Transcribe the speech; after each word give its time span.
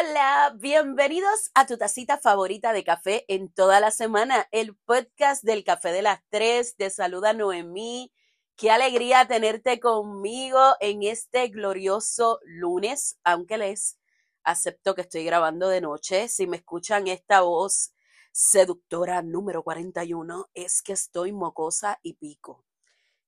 Hola, 0.00 0.54
bienvenidos 0.54 1.50
a 1.54 1.66
tu 1.66 1.76
tacita 1.76 2.18
favorita 2.18 2.72
de 2.72 2.84
café 2.84 3.24
en 3.26 3.50
toda 3.50 3.80
la 3.80 3.90
semana, 3.90 4.46
el 4.52 4.76
podcast 4.76 5.42
del 5.42 5.64
café 5.64 5.90
de 5.90 6.02
las 6.02 6.20
tres. 6.28 6.76
Te 6.76 6.88
saluda 6.90 7.32
Noemí. 7.32 8.12
Qué 8.54 8.70
alegría 8.70 9.26
tenerte 9.26 9.80
conmigo 9.80 10.60
en 10.78 11.02
este 11.02 11.48
glorioso 11.48 12.38
lunes, 12.44 13.18
aunque 13.24 13.58
les 13.58 13.98
acepto 14.44 14.94
que 14.94 15.00
estoy 15.00 15.24
grabando 15.24 15.68
de 15.68 15.80
noche. 15.80 16.28
Si 16.28 16.46
me 16.46 16.58
escuchan 16.58 17.08
esta 17.08 17.40
voz 17.40 17.92
seductora 18.30 19.22
número 19.22 19.64
41, 19.64 20.48
es 20.54 20.82
que 20.82 20.92
estoy 20.92 21.32
mocosa 21.32 21.98
y 22.02 22.12
pico. 22.14 22.64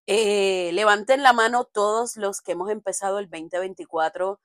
Eh, 0.06 0.70
levanten 0.74 1.24
la 1.24 1.32
mano 1.32 1.64
todos 1.64 2.16
los 2.16 2.40
que 2.40 2.52
hemos 2.52 2.70
empezado 2.70 3.18
el 3.18 3.28
2024 3.28 4.40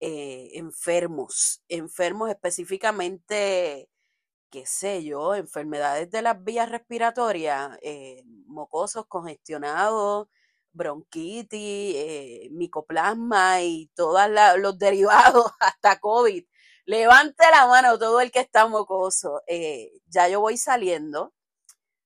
eh, 0.00 0.50
enfermos, 0.54 1.62
enfermos 1.68 2.30
específicamente, 2.30 3.90
qué 4.50 4.66
sé 4.66 5.04
yo, 5.04 5.34
enfermedades 5.34 6.10
de 6.10 6.22
las 6.22 6.42
vías 6.44 6.70
respiratorias, 6.70 7.78
eh, 7.82 8.22
mocosos 8.46 9.06
congestionados, 9.08 10.28
bronquitis, 10.72 11.94
eh, 11.96 12.48
micoplasma 12.52 13.62
y 13.62 13.88
todos 13.96 14.22
los 14.58 14.78
derivados, 14.80 15.52
hasta 15.60 16.00
COVID. 16.00 16.44
Levante 16.86 17.44
la 17.52 17.66
mano 17.66 17.98
todo 17.98 18.20
el 18.20 18.30
que 18.32 18.40
está 18.40 18.66
mocoso. 18.68 19.42
ya 20.06 20.28
yo 20.28 20.40
voy 20.40 20.56
saliendo, 20.58 21.34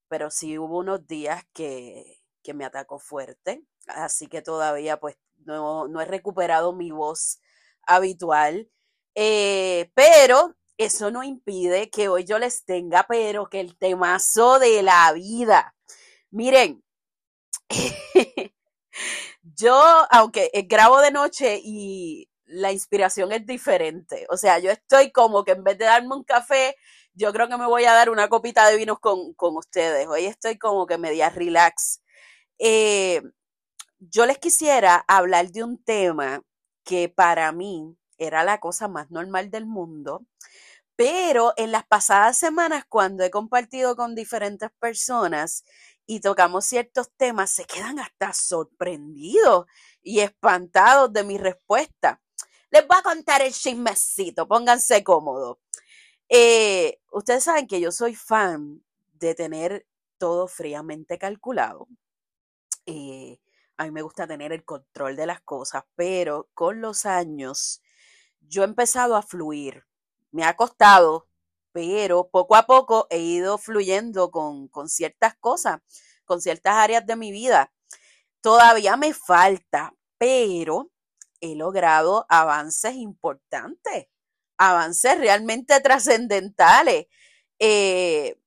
pero 0.08 0.30
sí 0.30 0.58
hubo 0.58 0.78
unos 0.78 1.06
días 1.06 1.44
que, 1.54 2.22
que 2.42 2.54
me 2.54 2.64
atacó 2.64 2.98
fuerte, 2.98 3.64
así 3.88 4.28
que 4.28 4.42
todavía 4.42 4.98
pues 5.00 5.16
no, 5.44 5.88
no 5.88 6.00
he 6.00 6.04
recuperado 6.06 6.72
mi 6.72 6.90
voz 6.90 7.40
habitual. 7.86 8.68
Eh, 9.14 9.90
pero 9.94 10.56
eso 10.78 11.10
no 11.10 11.22
impide 11.22 11.90
que 11.90 12.08
hoy 12.08 12.24
yo 12.24 12.38
les 12.38 12.64
tenga, 12.64 13.06
pero 13.08 13.48
que 13.48 13.60
el 13.60 13.76
temazo 13.76 14.58
de 14.58 14.82
la 14.82 15.12
vida. 15.12 15.74
Miren, 16.30 16.82
yo, 19.42 20.06
aunque 20.10 20.50
eh, 20.52 20.62
grabo 20.62 21.00
de 21.00 21.10
noche 21.10 21.60
y 21.62 22.28
la 22.46 22.72
inspiración 22.72 23.32
es 23.32 23.46
diferente, 23.46 24.26
o 24.30 24.36
sea, 24.36 24.58
yo 24.58 24.70
estoy 24.70 25.10
como 25.12 25.44
que 25.44 25.52
en 25.52 25.64
vez 25.64 25.78
de 25.78 25.86
darme 25.86 26.14
un 26.16 26.24
café, 26.24 26.76
yo 27.14 27.32
creo 27.32 27.48
que 27.48 27.56
me 27.58 27.66
voy 27.66 27.84
a 27.84 27.92
dar 27.92 28.10
una 28.10 28.28
copita 28.28 28.66
de 28.68 28.76
vinos 28.76 28.98
con, 29.00 29.34
ustedes. 29.38 30.06
Hoy 30.08 30.26
estoy 30.26 30.58
como 30.58 30.86
que 30.86 30.98
media 30.98 31.30
relax. 31.30 32.02
Eh, 32.58 33.22
yo 33.98 34.26
les 34.26 34.38
quisiera 34.38 35.04
hablar 35.08 35.50
de 35.52 35.64
un 35.64 35.82
tema 35.82 36.42
que 36.84 37.08
para 37.08 37.52
mí 37.52 37.96
era 38.18 38.44
la 38.44 38.60
cosa 38.60 38.88
más 38.88 39.10
normal 39.10 39.50
del 39.50 39.66
mundo, 39.66 40.26
pero 40.96 41.54
en 41.56 41.72
las 41.72 41.86
pasadas 41.86 42.38
semanas 42.38 42.84
cuando 42.88 43.24
he 43.24 43.30
compartido 43.30 43.96
con 43.96 44.14
diferentes 44.14 44.70
personas 44.78 45.64
y 46.06 46.20
tocamos 46.20 46.64
ciertos 46.66 47.10
temas, 47.16 47.50
se 47.50 47.64
quedan 47.64 47.98
hasta 47.98 48.32
sorprendidos 48.32 49.66
y 50.02 50.20
espantados 50.20 51.12
de 51.12 51.24
mi 51.24 51.38
respuesta. 51.38 52.20
Les 52.70 52.86
voy 52.86 52.96
a 52.98 53.02
contar 53.02 53.42
el 53.42 53.52
chismecito, 53.52 54.48
pónganse 54.48 55.04
cómodos. 55.04 55.58
Eh, 56.28 57.00
ustedes 57.12 57.44
saben 57.44 57.66
que 57.66 57.80
yo 57.80 57.92
soy 57.92 58.14
fan 58.14 58.82
de 59.12 59.34
tener 59.34 59.86
todo 60.18 60.48
fríamente 60.48 61.18
calculado. 61.18 61.88
Eh, 62.86 63.38
a 63.82 63.86
mí 63.86 63.90
me 63.90 64.02
gusta 64.02 64.28
tener 64.28 64.52
el 64.52 64.64
control 64.64 65.16
de 65.16 65.26
las 65.26 65.40
cosas, 65.40 65.82
pero 65.96 66.48
con 66.54 66.80
los 66.80 67.04
años 67.04 67.82
yo 68.40 68.62
he 68.62 68.64
empezado 68.64 69.16
a 69.16 69.22
fluir. 69.22 69.84
Me 70.30 70.44
ha 70.44 70.54
costado, 70.56 71.28
pero 71.72 72.28
poco 72.28 72.54
a 72.54 72.66
poco 72.66 73.08
he 73.10 73.18
ido 73.18 73.58
fluyendo 73.58 74.30
con, 74.30 74.68
con 74.68 74.88
ciertas 74.88 75.34
cosas, 75.36 75.80
con 76.24 76.40
ciertas 76.40 76.74
áreas 76.74 77.04
de 77.06 77.16
mi 77.16 77.32
vida. 77.32 77.72
Todavía 78.40 78.96
me 78.96 79.14
falta, 79.14 79.94
pero 80.16 80.90
he 81.40 81.56
logrado 81.56 82.24
avances 82.28 82.94
importantes, 82.94 84.06
avances 84.58 85.18
realmente 85.18 85.80
trascendentales. 85.82 87.06
Eh, 87.58 88.38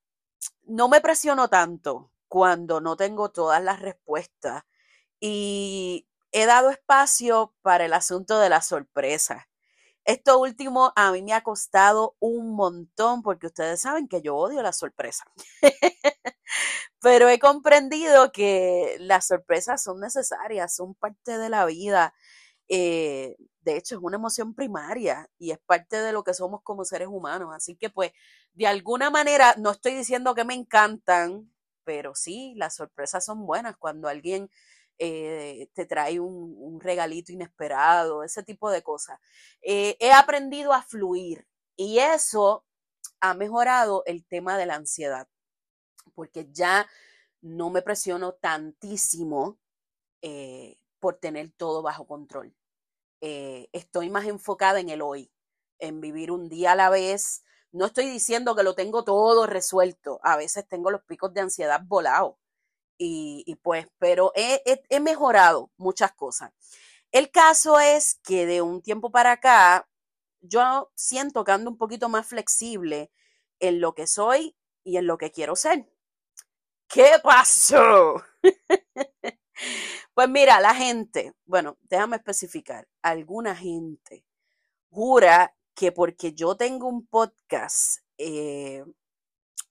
no 0.63 0.87
me 0.87 1.01
presiono 1.01 1.49
tanto 1.49 2.11
cuando 2.29 2.79
no 2.79 2.95
tengo 2.95 3.31
todas 3.31 3.61
las 3.61 3.81
respuestas 3.81 4.63
y 5.19 6.07
he 6.31 6.45
dado 6.45 6.69
espacio 6.69 7.53
para 7.61 7.85
el 7.85 7.93
asunto 7.93 8.39
de 8.39 8.49
la 8.49 8.61
sorpresa. 8.61 9.47
Esto 10.05 10.39
último 10.39 10.93
a 10.95 11.11
mí 11.11 11.23
me 11.23 11.33
ha 11.33 11.41
costado 11.41 12.15
un 12.19 12.55
montón 12.55 13.23
porque 13.23 13.47
ustedes 13.47 13.81
saben 13.81 14.07
que 14.07 14.21
yo 14.21 14.35
odio 14.37 14.61
la 14.61 14.73
sorpresa. 14.73 15.25
Pero 17.01 17.29
he 17.29 17.39
comprendido 17.39 18.31
que 18.31 18.97
las 18.99 19.27
sorpresas 19.27 19.83
son 19.83 19.99
necesarias, 19.99 20.75
son 20.75 20.95
parte 20.95 21.37
de 21.37 21.49
la 21.49 21.65
vida. 21.65 22.13
Eh, 22.69 23.35
de 23.61 23.77
hecho, 23.77 23.95
es 23.95 24.01
una 24.03 24.17
emoción 24.17 24.53
primaria 24.55 25.29
y 25.39 25.51
es 25.51 25.59
parte 25.65 25.97
de 26.01 26.13
lo 26.13 26.23
que 26.23 26.33
somos 26.33 26.61
como 26.63 26.85
seres 26.85 27.07
humanos. 27.09 27.51
Así 27.55 27.75
que 27.75 27.89
pues, 27.89 28.11
de 28.53 28.67
alguna 28.67 29.09
manera, 29.09 29.55
no 29.57 29.71
estoy 29.71 29.95
diciendo 29.95 30.35
que 30.35 30.45
me 30.45 30.53
encantan, 30.55 31.51
pero 31.83 32.15
sí, 32.15 32.53
las 32.57 32.75
sorpresas 32.75 33.25
son 33.25 33.45
buenas 33.45 33.77
cuando 33.77 34.07
alguien 34.07 34.49
eh, 34.97 35.69
te 35.73 35.85
trae 35.85 36.19
un, 36.19 36.79
regalito 36.79 37.31
inesperado, 37.31 38.23
ese 38.23 38.43
tipo 38.43 38.69
de 38.69 38.83
cosas. 38.83 39.19
Eh, 39.61 39.97
he 39.99 40.11
aprendido 40.11 40.73
a 40.73 40.81
fluir 40.81 41.47
y 41.75 41.99
eso 41.99 42.65
ha 43.19 43.33
mejorado 43.33 44.03
el 44.05 44.25
tema 44.25 44.57
de 44.57 44.65
la 44.65 44.75
ansiedad, 44.75 45.27
porque 46.15 46.47
ya 46.51 46.87
no 47.41 47.69
me 47.69 47.81
presiono 47.81 48.33
tantísimo 48.33 49.59
eh, 50.21 50.77
por 50.99 51.17
tener 51.17 51.51
todo 51.57 51.81
bajo 51.81 52.07
control. 52.07 52.55
estoy 53.21 54.09
más 54.09 54.25
enfocada 54.25 54.79
en 54.79 54.89
el 54.89 55.01
hoy, 55.01 55.31
en 55.79 56.01
vivir 56.01 56.31
un 56.31 56.49
día 56.49 56.73
a 56.73 56.75
la 56.75 56.89
vez. 56.89 57.43
No 57.71 57.85
estoy 57.87 58.09
diciendo 58.09 58.55
que 58.55 58.63
lo 58.63 58.75
tengo 58.75 59.03
todo 59.03 59.47
resuelto. 59.47 60.19
A 60.23 60.37
veces 60.37 60.67
tengo 60.67 60.91
los 60.91 61.03
picos 61.03 61.33
de 61.33 61.41
ansiedad 61.41 61.81
volados 61.85 62.35
y, 62.97 63.55
pues, 63.61 63.87
pero 63.99 64.31
he, 64.35 64.99
mejorado 64.99 65.71
muchas 65.77 66.13
cosas. 66.13 66.51
El 67.11 67.31
caso 67.31 67.79
es 67.79 68.19
que 68.23 68.45
de 68.45 68.61
un 68.61 68.81
tiempo 68.81 69.11
para 69.11 69.33
acá, 69.33 69.87
yo 70.41 70.91
siento 70.95 71.43
que 71.43 71.51
ando 71.51 71.71
un 71.71 71.77
poquito 71.77 72.09
más 72.09 72.27
flexible 72.27 73.11
en 73.59 73.81
lo 73.81 73.95
que 73.95 74.07
soy 74.07 74.55
y 74.83 74.97
en 74.97 75.07
lo 75.07 75.17
que 75.17 75.31
quiero 75.31 75.55
ser. 75.55 75.89
¿Qué 76.87 77.13
pasó? 77.23 78.23
pues 80.13 80.29
mira, 80.29 80.59
la 80.59 80.75
gente, 80.75 81.33
bueno, 81.45 81.77
déjame 81.83 82.17
especificar, 82.17 82.87
alguna 83.01 83.55
gente 83.55 84.25
jura 84.89 85.53
que 85.75 85.91
porque 85.91 86.33
yo 86.33 86.55
tengo 86.55 86.87
un 86.87 87.05
podcast, 87.05 87.99
eh, 88.17 88.83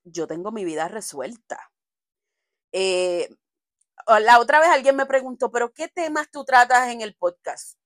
yo 0.05 0.27
tengo 0.27 0.53
mi 0.53 0.65
vida 0.65 0.89
resuelta. 0.89 1.74
Eh, 2.77 3.29
la 4.21 4.41
otra 4.41 4.59
vez 4.59 4.69
alguien 4.69 4.97
me 4.97 5.07
preguntó, 5.07 5.51
pero 5.53 5.73
¿qué 5.73 5.87
temas 5.87 6.29
tú 6.31 6.45
tratas 6.45 6.89
en 6.89 7.03
el 7.03 7.15
podcast? 7.15 7.79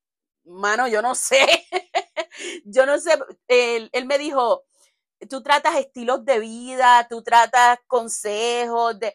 Mano, 0.44 0.88
yo 0.88 1.02
no 1.02 1.14
sé. 1.14 1.46
yo 2.64 2.86
no 2.86 2.98
sé. 2.98 3.18
Él, 3.48 3.90
me 4.06 4.16
dijo, 4.16 4.64
tú 5.28 5.42
tratas 5.42 5.76
estilos 5.76 6.24
de 6.24 6.38
vida, 6.40 7.06
tú 7.08 7.22
tratas 7.22 7.78
consejos 7.86 8.98
de... 8.98 9.14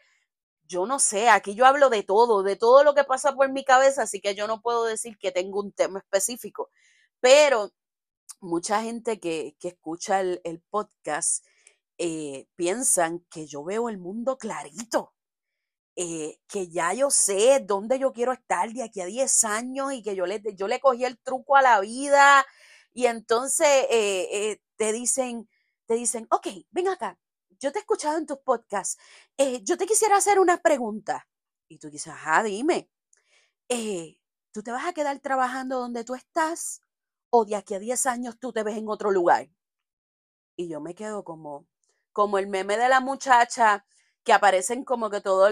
Yo 0.68 0.86
no 0.86 1.00
sé, 1.00 1.30
aquí 1.30 1.56
yo 1.56 1.66
hablo 1.66 1.90
de 1.90 2.04
todo, 2.04 2.44
de 2.44 2.56
todo 2.56 2.84
lo 2.84 2.96
que 2.96 3.04
pasa 3.04 3.34
por 3.34 3.52
mi 3.52 3.66
cabeza, 3.66 4.04
así 4.04 4.22
que 4.22 4.36
yo 4.36 4.48
no 4.48 4.62
puedo 4.62 4.86
decir 4.86 5.18
que 5.20 5.32
tengo 5.32 5.60
un 5.60 5.72
tema 5.74 6.00
específico. 6.00 6.70
Pero 7.20 7.72
mucha 8.42 8.82
gente 8.84 9.20
que, 9.20 9.56
que 9.60 9.70
escucha 9.70 10.22
el, 10.22 10.42
el 10.44 10.62
podcast 10.62 11.46
eh, 11.98 12.48
piensan 12.56 13.20
que 13.32 13.48
yo 13.48 13.64
veo 13.64 13.90
el 13.90 13.98
mundo 13.98 14.38
clarito 14.38 15.13
eh, 15.96 16.40
que 16.48 16.70
ya 16.70 16.94
yo 16.94 17.12
sé 17.12 17.60
dónde 17.60 18.00
yo 18.00 18.14
quiero 18.14 18.32
estar 18.32 18.72
de 18.74 18.82
aquí 18.82 19.02
a 19.02 19.06
10 19.06 19.44
años 19.44 19.94
y 19.94 20.02
que 20.02 20.16
yo 20.16 20.26
le, 20.26 20.42
yo 20.56 20.68
le 20.68 20.80
cogí 20.80 21.06
el 21.06 21.20
truco 21.20 21.56
a 21.56 21.62
la 21.62 21.80
vida 21.82 22.44
y 22.94 23.06
entonces 23.06 23.68
eh, 23.92 24.28
eh, 24.32 24.62
te 24.76 24.92
dicen, 24.92 25.48
te 25.86 25.94
dicen, 25.94 26.28
ok, 26.32 26.48
ven 26.72 26.88
acá, 26.88 27.20
yo 27.60 27.72
te 27.72 27.78
he 27.80 27.82
escuchado 27.82 28.18
en 28.18 28.26
tus 28.26 28.40
podcasts, 28.40 28.98
yo 29.64 29.78
te 29.78 29.86
quisiera 29.86 30.18
hacer 30.18 30.40
una 30.40 30.58
pregunta. 30.58 31.28
Y 31.70 31.78
tú 31.80 31.90
dices, 31.90 32.14
ajá, 32.14 32.44
dime, 32.44 32.90
¿tú 34.52 34.64
te 34.64 34.72
vas 34.72 34.86
a 34.86 34.94
quedar 34.94 35.20
trabajando 35.20 35.80
donde 35.80 36.04
tú 36.04 36.16
estás 36.16 36.82
o 37.30 37.46
de 37.46 37.56
aquí 37.56 37.76
a 37.76 37.80
10 37.80 38.06
años 38.06 38.40
tú 38.40 38.52
te 38.52 38.64
ves 38.64 38.78
en 38.78 38.90
otro 38.90 39.12
lugar? 39.12 39.50
Y 40.56 40.68
yo 40.68 40.82
me 40.82 40.96
quedo 40.96 41.24
como, 41.24 41.68
como 42.12 42.38
el 42.38 42.48
meme 42.48 42.78
de 42.78 42.90
la 42.90 43.00
muchacha 43.00 43.86
que 44.24 44.34
aparecen 44.34 44.84
como 44.84 45.10
que 45.10 45.22
todos 45.22 45.52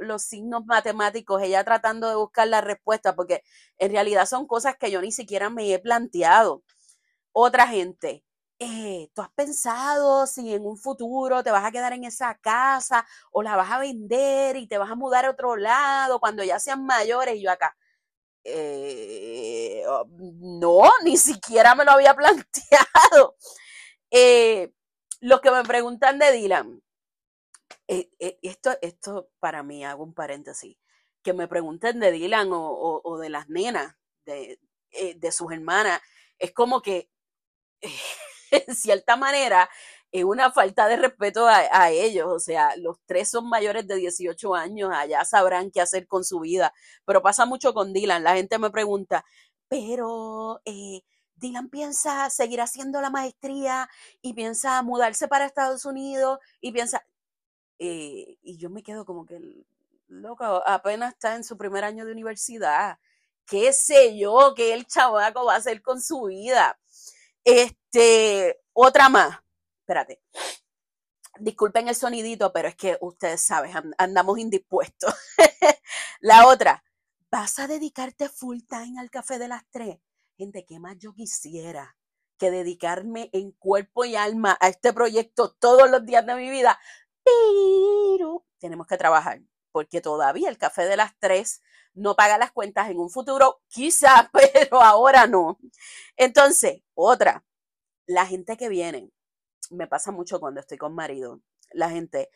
los 0.00 0.22
signos 0.22 0.64
matemáticos, 0.66 1.42
ella 1.42 1.64
tratando 1.64 2.08
de 2.08 2.16
buscar 2.16 2.48
la 2.48 2.60
respuesta, 2.60 3.14
porque 3.14 3.42
en 3.78 3.92
realidad 3.92 4.26
son 4.26 4.46
cosas 4.46 4.76
que 4.76 4.90
yo 4.90 5.00
ni 5.02 5.12
siquiera 5.12 5.50
me 5.50 5.72
he 5.72 5.78
planteado. 5.78 6.62
Otra 7.32 7.68
gente, 7.68 8.24
eh, 8.58 9.10
¿tú 9.14 9.22
has 9.22 9.30
pensado 9.30 10.26
si 10.26 10.52
en 10.54 10.66
un 10.66 10.76
futuro 10.78 11.42
te 11.44 11.50
vas 11.52 11.64
a 11.64 11.70
quedar 11.72 11.92
en 11.92 12.04
esa 12.04 12.34
casa 12.38 13.06
o 13.32 13.42
la 13.42 13.56
vas 13.56 13.70
a 13.70 13.78
vender 13.78 14.56
y 14.56 14.66
te 14.66 14.78
vas 14.78 14.90
a 14.90 14.96
mudar 14.96 15.24
a 15.26 15.30
otro 15.30 15.56
lado 15.56 16.20
cuando 16.20 16.42
ya 16.44 16.58
sean 16.58 16.84
mayores? 16.86 17.36
Y 17.36 17.42
yo 17.42 17.50
acá, 17.52 17.76
eh, 18.44 19.84
oh, 19.88 20.06
no, 20.10 20.90
ni 21.04 21.16
siquiera 21.16 21.74
me 21.74 21.84
lo 21.84 21.92
había 21.92 22.14
planteado. 22.16 23.36
Eh, 24.10 24.72
los 25.20 25.40
que 25.40 25.50
me 25.50 25.64
preguntan 25.64 26.18
de 26.18 26.32
Dylan, 26.32 26.82
esto, 27.86 28.70
esto 28.82 29.30
para 29.38 29.62
mí, 29.62 29.84
hago 29.84 30.04
un 30.04 30.14
paréntesis, 30.14 30.76
que 31.22 31.32
me 31.32 31.48
pregunten 31.48 32.00
de 32.00 32.12
Dylan 32.12 32.48
o, 32.52 33.18
de 33.20 33.30
las 33.30 33.48
nenas, 33.48 33.96
de, 34.24 34.60
de 35.16 35.32
sus 35.32 35.52
hermanas, 35.52 36.00
es 36.38 36.52
como 36.52 36.82
que 36.82 37.10
en 38.50 38.74
cierta 38.74 39.16
manera, 39.16 39.68
es 40.10 40.24
una 40.24 40.50
falta 40.52 40.88
de 40.88 40.96
respeto 40.96 41.46
a, 41.46 41.90
ellos. 41.90 42.26
O 42.28 42.38
sea, 42.40 42.76
los 42.76 42.98
tres 43.06 43.30
son 43.30 43.48
mayores 43.48 43.86
de 43.86 43.96
18 43.96 44.54
años, 44.54 44.90
allá 44.92 45.24
sabrán 45.24 45.70
qué 45.70 45.80
hacer 45.80 46.06
con 46.06 46.24
su 46.24 46.40
vida. 46.40 46.72
Pero 47.04 47.22
pasa 47.22 47.46
mucho 47.46 47.74
con 47.74 47.92
Dylan. 47.92 48.24
La 48.24 48.34
gente 48.34 48.58
me 48.58 48.70
pregunta, 48.70 49.24
pero 49.68 50.60
eh, 50.64 51.02
Dylan 51.36 51.68
piensa 51.70 52.30
seguir 52.30 52.60
haciendo 52.60 53.00
la 53.00 53.10
maestría 53.10 53.88
y 54.22 54.34
piensa 54.34 54.82
mudarse 54.82 55.28
para 55.28 55.46
Estados 55.46 55.84
Unidos 55.84 56.38
y 56.60 56.72
piensa... 56.72 57.04
Eh, 57.78 58.38
y 58.42 58.58
yo 58.58 58.70
me 58.70 58.82
quedo 58.82 59.04
como 59.04 59.24
que, 59.26 59.40
loco, 60.08 60.44
apenas 60.66 61.14
está 61.14 61.36
en 61.36 61.44
su 61.44 61.56
primer 61.56 61.84
año 61.84 62.04
de 62.04 62.12
universidad. 62.12 62.98
¿Qué 63.46 63.72
sé 63.72 64.18
yo 64.18 64.54
qué 64.54 64.74
el 64.74 64.86
chavaco 64.86 65.44
va 65.44 65.54
a 65.54 65.58
hacer 65.58 65.80
con 65.82 66.02
su 66.02 66.24
vida? 66.24 66.78
Este, 67.44 68.60
otra 68.72 69.08
más. 69.08 69.38
Espérate. 69.80 70.20
Disculpen 71.40 71.88
el 71.88 71.94
sonidito, 71.94 72.52
pero 72.52 72.68
es 72.68 72.74
que 72.74 72.98
ustedes 73.00 73.40
saben, 73.40 73.72
andamos 73.96 74.38
indispuestos. 74.38 75.14
La 76.20 76.48
otra, 76.48 76.84
¿vas 77.30 77.58
a 77.58 77.68
dedicarte 77.68 78.28
full 78.28 78.58
time 78.68 79.00
al 79.00 79.10
café 79.10 79.38
de 79.38 79.48
las 79.48 79.62
tres? 79.70 79.98
Gente, 80.36 80.64
¿qué 80.66 80.80
más 80.80 80.98
yo 80.98 81.14
quisiera 81.14 81.96
que 82.38 82.50
dedicarme 82.50 83.30
en 83.32 83.52
cuerpo 83.52 84.04
y 84.04 84.16
alma 84.16 84.58
a 84.60 84.68
este 84.68 84.92
proyecto 84.92 85.52
todos 85.52 85.88
los 85.90 86.04
días 86.04 86.26
de 86.26 86.34
mi 86.34 86.50
vida? 86.50 86.78
Tenemos 88.58 88.86
que 88.86 88.96
trabajar, 88.96 89.40
porque 89.72 90.00
todavía 90.00 90.48
el 90.48 90.58
café 90.58 90.86
de 90.86 90.96
las 90.96 91.12
tres 91.18 91.62
no 91.94 92.14
paga 92.14 92.38
las 92.38 92.52
cuentas 92.52 92.90
en 92.90 92.98
un 92.98 93.10
futuro, 93.10 93.60
quizás, 93.68 94.28
pero 94.32 94.82
ahora 94.82 95.26
no. 95.26 95.58
Entonces, 96.16 96.82
otra, 96.94 97.44
la 98.06 98.26
gente 98.26 98.56
que 98.56 98.68
viene, 98.68 99.10
me 99.70 99.86
pasa 99.86 100.10
mucho 100.12 100.40
cuando 100.40 100.60
estoy 100.60 100.78
con 100.78 100.94
marido, 100.94 101.40
la 101.72 101.90
gente, 101.90 102.30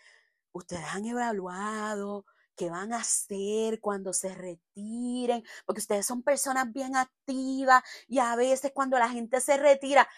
ustedes 0.52 0.84
han 0.92 1.06
evaluado 1.06 2.26
qué 2.56 2.68
van 2.70 2.92
a 2.92 2.98
hacer 2.98 3.80
cuando 3.80 4.12
se 4.12 4.34
retiren, 4.34 5.42
porque 5.64 5.80
ustedes 5.80 6.06
son 6.06 6.22
personas 6.22 6.70
bien 6.72 6.96
activas 6.96 7.82
y 8.08 8.18
a 8.18 8.36
veces 8.36 8.72
cuando 8.74 8.98
la 8.98 9.08
gente 9.08 9.40
se 9.40 9.56
retira, 9.56 10.08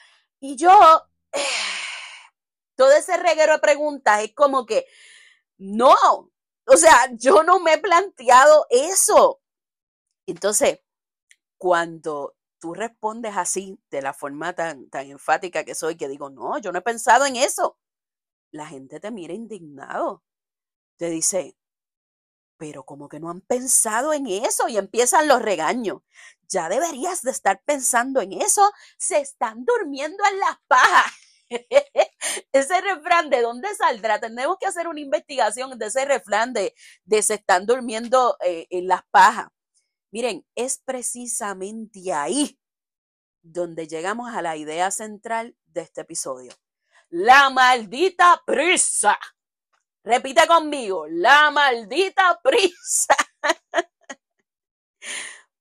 y 0.40 0.56
yo, 0.56 0.70
todo 2.76 2.92
ese 2.92 3.16
reguero 3.16 3.54
de 3.54 3.58
preguntas 3.60 4.22
es 4.22 4.34
como 4.34 4.66
que, 4.66 4.86
no, 5.58 5.94
o 6.66 6.76
sea, 6.76 7.10
yo 7.12 7.42
no 7.42 7.60
me 7.60 7.74
he 7.74 7.78
planteado 7.78 8.66
eso. 8.70 9.40
Entonces, 10.26 10.80
cuando 11.58 12.36
tú 12.60 12.74
respondes 12.74 13.36
así, 13.36 13.78
de 13.90 14.02
la 14.02 14.14
forma 14.14 14.54
tan, 14.54 14.88
tan 14.90 15.10
enfática 15.10 15.64
que 15.64 15.74
soy, 15.74 15.96
que 15.96 16.08
digo, 16.08 16.30
no, 16.30 16.58
yo 16.58 16.72
no 16.72 16.78
he 16.78 16.82
pensado 16.82 17.26
en 17.26 17.36
eso, 17.36 17.78
la 18.52 18.66
gente 18.66 19.00
te 19.00 19.10
mira 19.10 19.34
indignado. 19.34 20.22
Te 20.98 21.10
dice, 21.10 21.56
pero 22.56 22.84
como 22.84 23.08
que 23.08 23.20
no 23.20 23.30
han 23.30 23.40
pensado 23.40 24.12
en 24.12 24.26
eso 24.26 24.68
y 24.68 24.76
empiezan 24.78 25.28
los 25.28 25.42
regaños. 25.42 26.02
Ya 26.48 26.68
deberías 26.68 27.22
de 27.22 27.32
estar 27.32 27.62
pensando 27.64 28.20
en 28.20 28.32
eso. 28.32 28.72
Se 28.96 29.18
están 29.18 29.64
durmiendo 29.64 30.22
en 30.30 30.38
las 30.38 30.56
pajas. 30.68 31.12
ese 32.52 32.80
refrán, 32.80 33.30
¿de 33.30 33.42
dónde 33.42 33.74
saldrá? 33.74 34.20
Tenemos 34.20 34.56
que 34.58 34.66
hacer 34.66 34.88
una 34.88 35.00
investigación 35.00 35.78
de 35.78 35.86
ese 35.86 36.04
refrán 36.04 36.52
de, 36.52 36.74
de 37.04 37.22
se 37.22 37.34
están 37.34 37.66
durmiendo 37.66 38.36
eh, 38.44 38.66
en 38.70 38.88
las 38.88 39.02
pajas. 39.10 39.48
Miren, 40.10 40.46
es 40.54 40.78
precisamente 40.84 42.12
ahí 42.12 42.58
donde 43.42 43.86
llegamos 43.86 44.32
a 44.34 44.42
la 44.42 44.56
idea 44.56 44.90
central 44.90 45.56
de 45.66 45.82
este 45.82 46.02
episodio. 46.02 46.52
La 47.10 47.50
maldita 47.50 48.42
prisa. 48.46 49.18
Repite 50.02 50.46
conmigo, 50.46 51.06
la 51.08 51.50
maldita 51.50 52.40
prisa. 52.42 53.16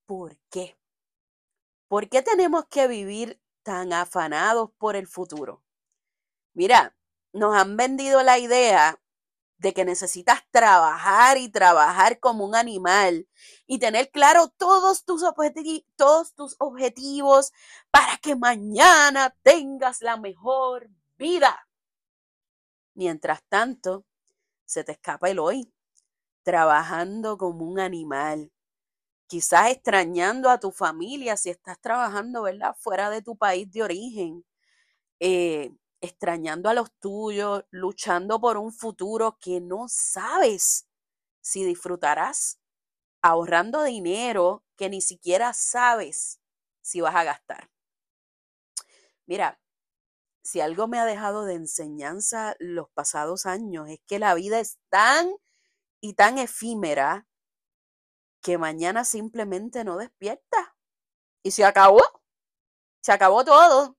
¿Por 0.06 0.38
qué? 0.50 0.78
¿Por 1.88 2.10
qué 2.10 2.22
tenemos 2.22 2.66
que 2.68 2.88
vivir 2.88 3.42
tan 3.64 3.94
afanados 3.94 4.72
por 4.78 4.96
el 4.96 5.08
futuro? 5.08 5.64
Mira, 6.54 6.96
nos 7.34 7.56
han 7.56 7.78
vendido 7.78 8.22
la 8.24 8.38
idea 8.38 9.00
de 9.58 9.74
que 9.74 9.86
necesitas 9.86 10.42
trabajar 10.52 11.38
y 11.38 11.50
trabajar 11.50 12.20
como 12.20 12.46
un 12.46 12.56
animal 12.56 13.28
y 13.66 13.80
tener 13.80 14.12
claro 14.12 14.50
todos 14.58 15.06
tus, 15.06 15.24
todos 15.96 16.34
tus 16.36 16.56
objetivos 16.60 17.52
para 17.90 18.18
que 18.18 18.36
mañana 18.36 19.36
tengas 19.42 20.02
la 20.02 20.18
mejor 20.18 20.90
vida. 21.18 21.68
Mientras 22.94 23.42
tanto, 23.48 24.06
se 24.66 24.84
te 24.84 24.94
escapa 24.94 25.30
el 25.30 25.40
hoy, 25.40 25.74
trabajando 26.44 27.38
como 27.38 27.66
un 27.66 27.80
animal, 27.80 28.52
quizás 29.28 29.72
extrañando 29.72 30.50
a 30.50 30.60
tu 30.60 30.72
familia 30.72 31.38
si 31.38 31.50
estás 31.50 31.80
trabajando, 31.80 32.44
¿verdad? 32.44 32.76
Fuera 32.80 33.10
de 33.10 33.22
tu 33.22 33.38
país 33.38 33.72
de 33.72 33.84
origen. 33.84 34.46
Eh, 35.20 35.72
extrañando 36.04 36.70
a 36.70 36.74
los 36.74 36.92
tuyos, 37.00 37.64
luchando 37.72 38.42
por 38.42 38.58
un 38.58 38.74
futuro 38.74 39.38
que 39.40 39.62
no 39.62 39.86
sabes 39.88 40.86
si 41.40 41.64
disfrutarás, 41.64 42.60
ahorrando 43.22 43.84
dinero 43.84 44.66
que 44.76 44.90
ni 44.90 45.00
siquiera 45.00 45.54
sabes 45.54 46.42
si 46.82 47.00
vas 47.00 47.16
a 47.16 47.24
gastar. 47.24 47.72
Mira, 49.26 49.62
si 50.44 50.60
algo 50.60 50.90
me 50.90 51.00
ha 51.00 51.06
dejado 51.06 51.46
de 51.46 51.54
enseñanza 51.54 52.58
los 52.60 52.90
pasados 52.90 53.46
años 53.46 53.88
es 53.88 54.02
que 54.06 54.20
la 54.20 54.34
vida 54.34 54.60
es 54.60 54.80
tan 54.90 55.34
y 56.02 56.16
tan 56.16 56.38
efímera 56.38 57.26
que 58.42 58.58
mañana 58.58 59.06
simplemente 59.06 59.86
no 59.86 59.96
despierta. 59.96 60.76
Y 61.44 61.52
se 61.52 61.64
acabó. 61.64 62.02
Se 63.02 63.14
acabó 63.14 63.46
todo. 63.46 63.96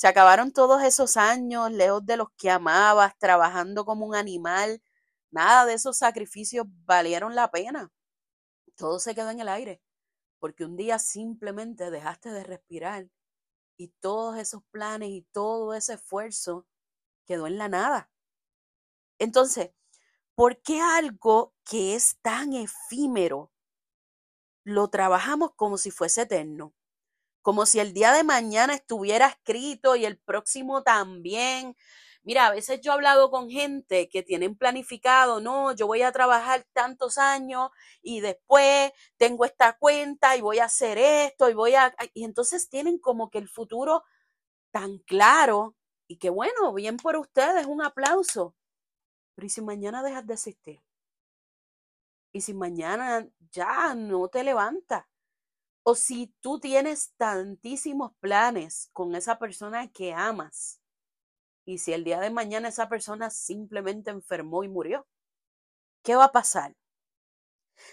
Se 0.00 0.08
acabaron 0.08 0.50
todos 0.50 0.82
esos 0.82 1.18
años 1.18 1.70
lejos 1.70 2.06
de 2.06 2.16
los 2.16 2.28
que 2.38 2.48
amabas, 2.48 3.18
trabajando 3.18 3.84
como 3.84 4.06
un 4.06 4.14
animal. 4.14 4.82
Nada 5.30 5.66
de 5.66 5.74
esos 5.74 5.98
sacrificios 5.98 6.64
valieron 6.86 7.34
la 7.34 7.50
pena. 7.50 7.92
Todo 8.76 8.98
se 8.98 9.14
quedó 9.14 9.28
en 9.28 9.40
el 9.40 9.48
aire, 9.50 9.82
porque 10.38 10.64
un 10.64 10.74
día 10.74 10.98
simplemente 10.98 11.90
dejaste 11.90 12.30
de 12.30 12.44
respirar 12.44 13.10
y 13.76 13.88
todos 14.00 14.38
esos 14.38 14.62
planes 14.70 15.10
y 15.10 15.26
todo 15.32 15.74
ese 15.74 15.92
esfuerzo 15.92 16.66
quedó 17.26 17.46
en 17.46 17.58
la 17.58 17.68
nada. 17.68 18.10
Entonces, 19.18 19.72
¿por 20.34 20.62
qué 20.62 20.80
algo 20.80 21.52
que 21.62 21.94
es 21.94 22.16
tan 22.22 22.54
efímero 22.54 23.52
lo 24.64 24.88
trabajamos 24.88 25.50
como 25.56 25.76
si 25.76 25.90
fuese 25.90 26.22
eterno? 26.22 26.72
Como 27.42 27.66
si 27.66 27.80
el 27.80 27.92
día 27.92 28.12
de 28.12 28.24
mañana 28.24 28.74
estuviera 28.74 29.26
escrito 29.28 29.96
y 29.96 30.04
el 30.04 30.18
próximo 30.18 30.82
también. 30.82 31.76
Mira, 32.22 32.46
a 32.46 32.50
veces 32.50 32.80
yo 32.82 32.92
he 32.92 32.94
hablado 32.94 33.30
con 33.30 33.48
gente 33.48 34.08
que 34.10 34.22
tienen 34.22 34.54
planificado, 34.56 35.40
no, 35.40 35.72
yo 35.74 35.86
voy 35.86 36.02
a 36.02 36.12
trabajar 36.12 36.66
tantos 36.74 37.16
años 37.18 37.70
y 38.02 38.20
después 38.20 38.92
tengo 39.16 39.44
esta 39.46 39.78
cuenta 39.78 40.36
y 40.36 40.42
voy 40.42 40.58
a 40.58 40.66
hacer 40.66 40.98
esto 40.98 41.48
y 41.48 41.54
voy 41.54 41.74
a... 41.74 41.94
Y 42.14 42.24
entonces 42.24 42.68
tienen 42.68 42.98
como 42.98 43.30
que 43.30 43.38
el 43.38 43.48
futuro 43.48 44.04
tan 44.72 44.98
claro 44.98 45.76
y 46.08 46.18
que 46.18 46.30
bueno, 46.30 46.74
bien 46.74 46.96
por 46.98 47.16
ustedes, 47.16 47.66
un 47.66 47.82
aplauso. 47.82 48.54
Pero 49.34 49.46
¿y 49.46 49.50
si 49.50 49.62
mañana 49.62 50.02
dejas 50.02 50.26
de 50.26 50.34
existir? 50.34 50.80
¿Y 52.32 52.40
si 52.42 52.54
mañana 52.54 53.26
ya 53.50 53.94
no 53.94 54.28
te 54.28 54.44
levantas? 54.44 55.04
O 55.82 55.94
si 55.94 56.34
tú 56.40 56.60
tienes 56.60 57.12
tantísimos 57.16 58.12
planes 58.20 58.90
con 58.92 59.14
esa 59.14 59.38
persona 59.38 59.90
que 59.90 60.12
amas 60.12 60.80
y 61.64 61.78
si 61.78 61.92
el 61.92 62.04
día 62.04 62.20
de 62.20 62.30
mañana 62.30 62.68
esa 62.68 62.88
persona 62.88 63.30
simplemente 63.30 64.10
enfermó 64.10 64.64
y 64.64 64.68
murió, 64.68 65.06
¿qué 66.02 66.16
va 66.16 66.24
a 66.24 66.32
pasar? 66.32 66.76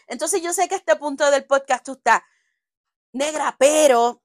Entonces 0.07 0.41
yo 0.41 0.53
sé 0.53 0.67
que 0.67 0.75
este 0.75 0.95
punto 0.95 1.29
del 1.31 1.45
podcast 1.45 1.85
tú 1.85 1.99
negra, 3.13 3.55
pero 3.57 4.21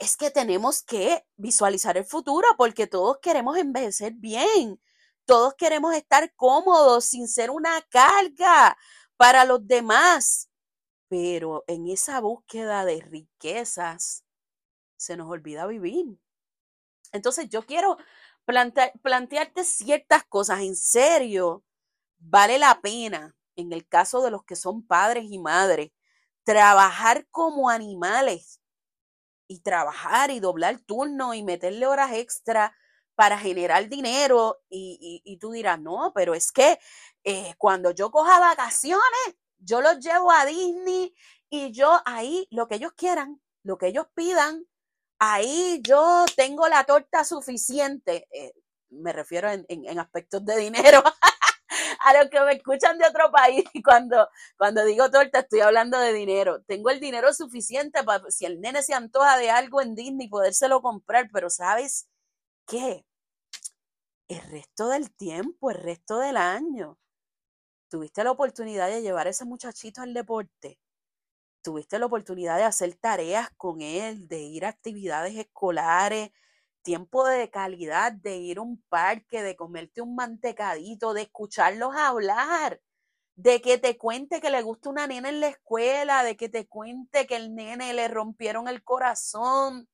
es 0.00 0.16
que 0.16 0.30
tenemos 0.30 0.82
que 0.82 1.24
visualizar 1.36 1.96
el 1.96 2.04
futuro 2.04 2.46
porque 2.56 2.86
todos 2.86 3.18
queremos 3.18 3.56
envejecer 3.56 4.12
bien, 4.14 4.80
todos 5.24 5.54
queremos 5.54 5.94
estar 5.94 6.32
cómodos 6.34 7.04
sin 7.04 7.28
ser 7.28 7.50
una 7.50 7.80
carga 7.82 8.76
para 9.16 9.44
los 9.44 9.66
demás. 9.66 10.48
Pero 11.08 11.64
en 11.66 11.88
esa 11.88 12.20
búsqueda 12.20 12.84
de 12.84 13.00
riquezas 13.00 14.24
se 14.96 15.16
nos 15.16 15.28
olvida 15.28 15.66
vivir. 15.66 16.18
Entonces 17.12 17.48
yo 17.48 17.62
quiero 17.62 17.96
plantearte 18.44 19.64
ciertas 19.64 20.24
cosas 20.24 20.60
en 20.60 20.76
serio. 20.76 21.64
Vale 22.18 22.58
la 22.58 22.80
pena, 22.80 23.36
en 23.56 23.72
el 23.72 23.86
caso 23.86 24.22
de 24.22 24.30
los 24.30 24.44
que 24.44 24.56
son 24.56 24.86
padres 24.86 25.24
y 25.28 25.38
madres, 25.38 25.90
trabajar 26.44 27.26
como 27.30 27.70
animales 27.70 28.60
y 29.48 29.60
trabajar 29.60 30.30
y 30.30 30.40
doblar 30.40 30.80
turno 30.80 31.34
y 31.34 31.42
meterle 31.42 31.86
horas 31.86 32.12
extra 32.12 32.76
para 33.14 33.38
generar 33.38 33.88
dinero 33.88 34.58
y, 34.68 35.38
tú 35.40 35.52
dirás, 35.52 35.80
no, 35.80 36.12
pero 36.14 36.34
es 36.34 36.52
que 36.52 36.78
eh, 37.24 37.54
cuando 37.58 37.90
yo 37.90 38.10
coja 38.10 38.38
vacaciones, 38.38 39.02
yo 39.66 39.80
los 39.80 39.98
llevo 39.98 40.30
a 40.30 40.46
Disney 40.46 41.14
y 41.50 41.72
yo 41.72 42.00
ahí, 42.04 42.46
lo 42.50 42.68
que 42.68 42.76
ellos 42.76 42.92
quieran, 42.92 43.40
lo 43.62 43.78
que 43.78 43.88
ellos 43.88 44.06
pidan, 44.14 44.64
ahí 45.18 45.80
yo 45.82 46.24
tengo 46.36 46.68
la 46.68 46.84
torta 46.84 47.24
suficiente. 47.24 48.28
Eh, 48.30 48.52
me 48.90 49.12
refiero 49.12 49.50
en, 49.50 49.66
en 49.68 49.98
aspectos 49.98 50.44
de 50.44 50.56
dinero. 50.56 51.02
a 52.04 52.14
los 52.14 52.30
que 52.30 52.40
me 52.40 52.52
escuchan 52.52 52.98
de 52.98 53.06
otro 53.06 53.30
país, 53.30 53.64
cuando, 53.84 54.28
cuando 54.56 54.84
digo 54.84 55.10
torta 55.10 55.40
estoy 55.40 55.60
hablando 55.60 55.98
de 55.98 56.12
dinero. 56.12 56.62
Tengo 56.62 56.90
el 56.90 57.00
dinero 57.00 57.32
suficiente 57.32 58.02
para, 58.04 58.30
si 58.30 58.44
el 58.46 58.60
nene 58.60 58.82
se 58.82 58.94
antoja 58.94 59.36
de 59.38 59.50
algo 59.50 59.80
en 59.80 59.94
Disney, 59.94 60.28
podérselo 60.28 60.82
comprar, 60.82 61.28
pero 61.32 61.50
¿sabes 61.50 62.08
qué? 62.66 63.04
El 64.28 64.40
resto 64.50 64.88
del 64.88 65.14
tiempo, 65.14 65.70
el 65.70 65.78
resto 65.78 66.18
del 66.18 66.36
año, 66.36 66.98
tuviste 67.96 68.22
la 68.22 68.30
oportunidad 68.30 68.88
de 68.90 69.00
llevar 69.00 69.26
a 69.26 69.30
ese 69.30 69.46
muchachito 69.46 70.02
al 70.02 70.12
deporte, 70.12 70.78
tuviste 71.62 71.98
la 71.98 72.04
oportunidad 72.04 72.58
de 72.58 72.64
hacer 72.64 72.94
tareas 72.94 73.48
con 73.56 73.80
él, 73.80 74.28
de 74.28 74.40
ir 74.40 74.66
a 74.66 74.68
actividades 74.68 75.34
escolares, 75.34 76.30
tiempo 76.82 77.26
de 77.26 77.48
calidad, 77.48 78.12
de 78.12 78.36
ir 78.36 78.58
a 78.58 78.60
un 78.60 78.82
parque, 78.90 79.42
de 79.42 79.56
comerte 79.56 80.02
un 80.02 80.14
mantecadito, 80.14 81.14
de 81.14 81.22
escucharlos 81.22 81.96
hablar, 81.96 82.82
de 83.34 83.62
que 83.62 83.78
te 83.78 83.96
cuente 83.96 84.42
que 84.42 84.50
le 84.50 84.60
gusta 84.60 84.90
una 84.90 85.06
nena 85.06 85.30
en 85.30 85.40
la 85.40 85.48
escuela, 85.48 86.22
de 86.22 86.36
que 86.36 86.50
te 86.50 86.66
cuente 86.68 87.26
que 87.26 87.36
el 87.36 87.54
nene 87.54 87.94
le 87.94 88.08
rompieron 88.08 88.68
el 88.68 88.84
corazón 88.84 89.88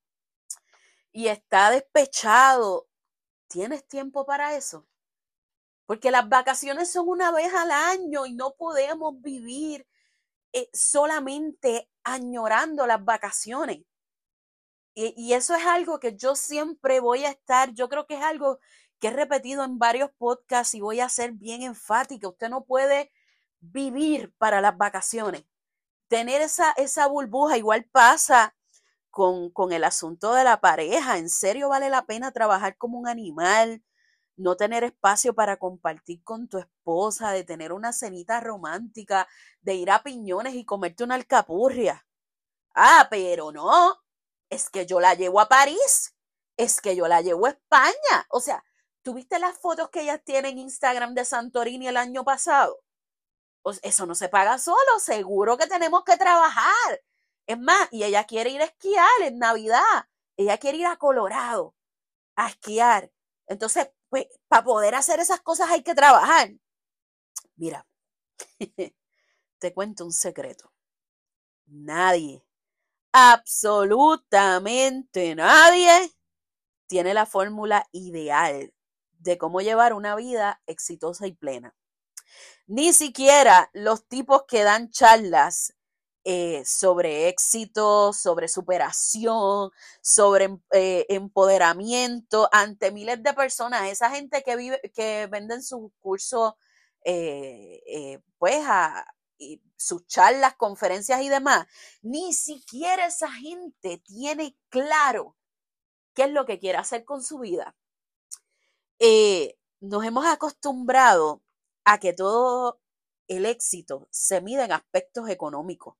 y 1.13 1.27
está 1.27 1.71
despechado. 1.71 2.85
¿Tienes 3.47 3.87
tiempo 3.87 4.25
para 4.25 4.57
eso? 4.57 4.85
Porque 5.93 6.09
las 6.09 6.27
vacaciones 6.27 6.91
son 6.91 7.07
una 7.07 7.31
vez 7.31 7.53
al 7.53 7.69
año 7.69 8.25
y 8.25 8.33
no 8.33 8.55
podemos 8.55 9.21
vivir 9.21 9.85
eh, 10.51 10.67
solamente 10.73 11.87
añorando 12.03 12.87
las 12.87 13.05
vacaciones. 13.05 13.83
Y, 14.95 15.33
eso 15.33 15.53
es 15.53 15.63
algo 15.67 15.99
que 15.99 16.15
yo 16.15 16.35
siempre 16.35 16.99
voy 16.99 17.25
a 17.25 17.29
estar, 17.29 17.75
yo 17.75 17.89
creo 17.89 18.07
que 18.07 18.15
es 18.15 18.23
algo 18.23 18.59
que 18.99 19.09
he 19.09 19.11
repetido 19.11 19.63
en 19.63 19.77
varios 19.77 20.09
podcasts 20.17 20.73
y 20.73 20.81
voy 20.81 20.99
a 20.99 21.09
ser 21.09 21.33
bien 21.33 21.61
enfática. 21.61 22.27
Usted 22.27 22.49
no 22.49 22.63
puede 22.63 23.11
vivir 23.59 24.33
para 24.39 24.61
las 24.61 24.75
vacaciones. 24.75 25.45
Tener 26.07 26.41
esa, 26.41 26.71
esa 26.71 27.05
burbuja 27.05 27.55
igual 27.59 27.85
pasa 27.91 28.55
con, 29.11 29.51
con 29.51 29.71
el 29.73 29.83
asunto 29.83 30.33
de 30.33 30.43
la 30.43 30.59
pareja. 30.59 31.19
¿En 31.19 31.29
serio 31.29 31.69
vale 31.69 31.91
la 31.91 32.07
pena 32.07 32.31
trabajar 32.31 32.77
como 32.77 32.97
un 32.97 33.07
animal? 33.07 33.83
No 34.35 34.55
tener 34.55 34.83
espacio 34.83 35.33
para 35.33 35.57
compartir 35.57 36.23
con 36.23 36.47
tu 36.47 36.57
esposa, 36.57 37.31
de 37.31 37.43
tener 37.43 37.73
una 37.73 37.93
cenita 37.93 38.39
romántica, 38.39 39.27
de 39.61 39.75
ir 39.75 39.91
a 39.91 40.03
piñones 40.03 40.55
y 40.55 40.65
comerte 40.65 41.03
una 41.03 41.15
alcapurria. 41.15 42.05
Ah, 42.75 43.07
pero 43.09 43.51
no, 43.51 43.97
es 44.49 44.69
que 44.69 44.85
yo 44.85 44.99
la 44.99 45.13
llevo 45.15 45.39
a 45.39 45.49
París, 45.49 46.15
es 46.57 46.81
que 46.81 46.95
yo 46.95 47.07
la 47.07 47.21
llevo 47.21 47.45
a 47.47 47.51
España. 47.51 48.25
O 48.29 48.39
sea, 48.39 48.63
¿tuviste 49.03 49.39
las 49.39 49.57
fotos 49.59 49.89
que 49.89 50.01
ellas 50.01 50.21
tienen 50.23 50.53
en 50.53 50.59
Instagram 50.59 51.13
de 51.13 51.25
Santorini 51.25 51.87
el 51.87 51.97
año 51.97 52.23
pasado? 52.23 52.79
eso 53.81 54.05
no 54.05 54.13
se 54.15 54.27
paga 54.29 54.57
solo, 54.57 54.99
seguro 54.99 55.57
que 55.57 55.67
tenemos 55.67 56.03
que 56.03 56.17
trabajar. 56.17 57.01
Es 57.47 57.57
más, 57.59 57.87
y 57.91 58.03
ella 58.03 58.25
quiere 58.25 58.49
ir 58.49 58.61
a 58.61 58.65
esquiar 58.65 59.21
en 59.21 59.39
Navidad, 59.39 60.07
ella 60.37 60.57
quiere 60.57 60.79
ir 60.79 60.87
a 60.87 60.97
Colorado 60.97 61.75
a 62.35 62.49
esquiar. 62.49 63.11
Entonces, 63.47 63.89
pues, 64.13 64.27
para 64.47 64.63
poder 64.63 64.93
hacer 64.93 65.19
esas 65.19 65.41
cosas 65.41 65.71
hay 65.71 65.81
que 65.81 65.95
trabajar. 65.95 66.51
Mira, 67.55 67.87
te 69.57 69.73
cuento 69.73 70.05
un 70.05 70.13
secreto. 70.13 70.71
Nadie 71.65 72.45
absolutamente 73.11 75.33
nadie 75.33 76.11
tiene 76.85 77.15
la 77.15 77.25
fórmula 77.25 77.87
ideal 77.91 78.71
de 79.17 79.39
cómo 79.39 79.61
llevar 79.61 79.93
una 79.93 80.15
vida 80.15 80.61
exitosa 80.67 81.25
y 81.25 81.31
plena. 81.31 81.75
Ni 82.67 82.93
siquiera 82.93 83.71
los 83.73 84.07
tipos 84.07 84.43
que 84.47 84.61
dan 84.61 84.91
charlas 84.91 85.73
eh, 86.25 86.63
sobre 86.65 87.27
éxito, 87.27 88.13
sobre 88.13 88.47
superación, 88.47 89.71
sobre 90.01 90.57
eh, 90.71 91.05
empoderamiento 91.09 92.47
ante 92.53 92.91
miles 92.91 93.21
de 93.21 93.33
personas, 93.33 93.91
esa 93.91 94.09
gente 94.09 94.41
que 94.43 94.55
vive, 94.55 94.79
que 94.93 95.27
venden 95.27 95.61
sus 95.61 95.91
cursos, 95.99 96.53
eh, 97.03 98.21
pues 98.37 98.63
a, 98.65 99.05
sus 99.75 100.07
charlas, 100.07 100.55
conferencias 100.55 101.21
y 101.21 101.29
demás, 101.29 101.67
ni 102.01 102.33
siquiera 102.33 103.07
esa 103.07 103.29
gente 103.31 103.97
tiene 103.97 104.55
claro 104.69 105.35
qué 106.13 106.23
es 106.23 106.31
lo 106.31 106.45
que 106.45 106.59
quiere 106.59 106.77
hacer 106.77 107.03
con 107.05 107.21
su 107.23 107.39
vida. 107.39 107.75
Nos 109.81 110.05
hemos 110.05 110.25
acostumbrado 110.25 111.41
a 111.83 111.99
que 111.99 112.13
todo 112.13 112.79
el 113.27 113.45
éxito 113.45 114.07
se 114.11 114.39
mide 114.39 114.63
en 114.63 114.71
aspectos 114.71 115.27
económicos. 115.29 115.95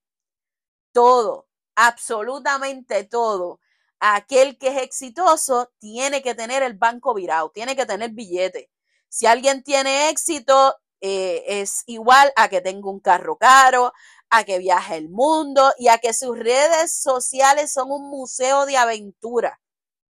Todo, 0.94 1.48
absolutamente 1.76 3.04
todo. 3.06 3.60
Aquel 4.00 4.58
que 4.60 4.68
es 4.68 4.82
exitoso 4.84 5.72
tiene 5.80 6.22
que 6.22 6.36
tener 6.36 6.62
el 6.64 6.76
banco 6.76 7.14
virado, 7.16 7.50
tiene 7.52 7.76
que 7.76 7.86
tener 7.86 8.12
billete. 8.12 8.70
Si 9.10 9.26
alguien 9.26 9.64
tiene 9.64 10.10
éxito, 10.10 10.76
eh, 11.02 11.44
es 11.48 11.84
igual 11.88 12.32
a 12.36 12.48
que 12.50 12.62
tenga 12.62 12.90
un 12.90 13.00
carro 13.00 13.38
caro, 13.38 13.92
a 14.30 14.44
que 14.44 14.60
viaje 14.60 14.98
el 14.98 15.10
mundo 15.10 15.74
y 15.78 15.88
a 15.88 15.98
que 15.98 16.14
sus 16.14 16.38
redes 16.38 16.94
sociales 16.94 17.72
son 17.74 17.92
un 17.92 18.10
museo 18.10 18.66
de 18.66 18.78
aventura. 18.78 19.60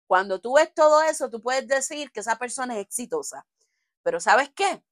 Cuando 0.07 0.41
tú 0.41 0.55
ves 0.55 0.73
todo 0.75 1.03
eso, 1.03 1.31
tú 1.31 1.43
puedes 1.43 1.69
decir 1.69 2.13
que 2.13 2.21
esa 2.21 2.37
persona 2.39 2.77
es 2.77 2.83
exitosa. 2.87 3.47
Pero 4.03 4.21
¿sabes 4.21 4.51
qué? 4.55 4.83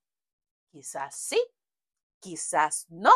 Quizás 0.73 1.17
sí, 1.17 1.43
quizás 2.21 2.87
no. 2.91 3.13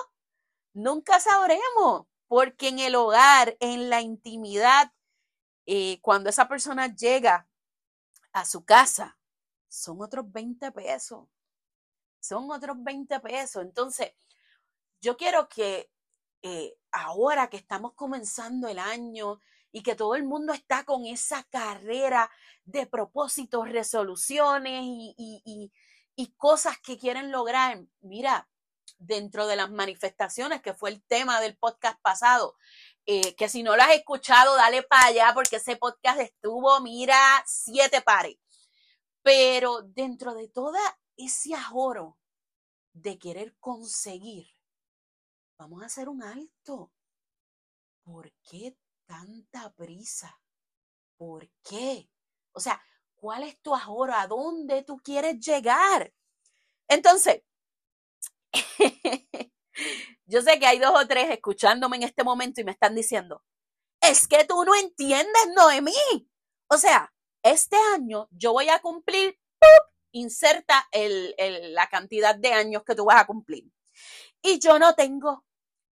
Nunca 0.74 1.20
sabremos, 1.20 2.06
porque 2.32 2.68
en 2.68 2.78
el 2.78 2.94
hogar, 2.94 3.58
en 3.60 3.90
la 3.90 4.00
intimidad, 4.00 4.90
eh, 5.66 6.00
cuando 6.00 6.30
esa 6.30 6.48
persona 6.48 6.86
llega 6.96 7.46
a 8.32 8.46
su 8.46 8.64
casa, 8.64 9.18
son 9.68 10.00
otros 10.00 10.32
20 10.32 10.72
pesos 10.72 11.28
son 12.22 12.50
otros 12.50 12.82
20 12.82 13.20
pesos. 13.20 13.62
Entonces, 13.62 14.12
yo 15.02 15.18
quiero 15.18 15.46
que 15.50 15.90
eh, 16.40 16.74
ahora 16.90 17.50
que 17.50 17.58
estamos 17.58 17.92
comenzando 17.92 18.66
el 18.66 18.78
año 18.78 19.40
y 19.70 19.82
que 19.82 19.94
todo 19.94 20.14
el 20.14 20.24
mundo 20.24 20.54
está 20.54 20.84
con 20.84 21.04
esa 21.04 21.42
carrera 21.50 22.30
de 22.64 22.86
propósitos, 22.86 23.68
resoluciones 23.68 24.84
y, 24.84 25.70
cosas 26.38 26.78
que 26.78 26.96
quieren 26.96 27.30
lograr, 27.30 27.84
mira, 28.00 28.48
dentro 29.06 29.46
de 29.46 29.56
las 29.56 29.70
manifestaciones, 29.70 30.62
que 30.62 30.74
fue 30.74 30.90
el 30.90 31.02
tema 31.02 31.40
del 31.40 31.56
podcast 31.56 32.00
pasado, 32.00 32.56
eh, 33.06 33.34
que 33.34 33.48
si 33.48 33.62
no 33.62 33.76
lo 33.76 33.82
has 33.82 33.94
escuchado, 33.94 34.54
dale 34.56 34.82
para 34.82 35.06
allá 35.06 35.32
porque 35.34 35.56
ese 35.56 35.76
podcast 35.76 36.20
estuvo, 36.20 36.80
mira, 36.80 37.18
siete 37.46 38.00
pares. 38.00 38.36
Pero 39.22 39.82
dentro 39.82 40.34
de 40.34 40.48
toda 40.48 40.80
ese 41.16 41.54
ahorro 41.54 42.18
de 42.92 43.18
querer 43.18 43.56
conseguir, 43.58 44.48
vamos 45.58 45.82
a 45.82 45.86
hacer 45.86 46.08
un 46.08 46.22
alto. 46.22 46.92
¿Por 48.02 48.32
qué 48.42 48.76
tanta 49.06 49.72
prisa? 49.74 50.40
¿Por 51.16 51.48
qué? 51.62 52.08
O 52.52 52.60
sea, 52.60 52.82
¿cuál 53.14 53.44
es 53.44 53.60
tu 53.60 53.74
ahorro? 53.74 54.14
¿A 54.14 54.26
dónde 54.26 54.82
tú 54.82 54.98
quieres 54.98 55.38
llegar? 55.40 56.12
Entonces, 56.88 57.42
yo 60.26 60.42
sé 60.42 60.58
que 60.58 60.66
hay 60.66 60.78
dos 60.78 60.92
o 60.94 61.06
tres 61.06 61.30
escuchándome 61.30 61.96
en 61.96 62.02
este 62.04 62.24
momento 62.24 62.60
y 62.60 62.64
me 62.64 62.72
están 62.72 62.94
diciendo, 62.94 63.42
es 64.00 64.26
que 64.28 64.44
tú 64.44 64.64
no 64.64 64.74
entiendes, 64.74 65.48
Noemí. 65.54 66.28
O 66.68 66.76
sea, 66.76 67.12
este 67.42 67.76
año 67.94 68.28
yo 68.30 68.52
voy 68.52 68.68
a 68.68 68.80
cumplir, 68.80 69.38
inserta 70.12 70.88
la 70.92 71.86
cantidad 71.88 72.34
de 72.34 72.52
años 72.52 72.82
que 72.84 72.94
tú 72.94 73.04
vas 73.04 73.20
a 73.20 73.26
cumplir. 73.26 73.70
Y 74.42 74.58
yo 74.58 74.78
no 74.78 74.94
tengo 74.94 75.44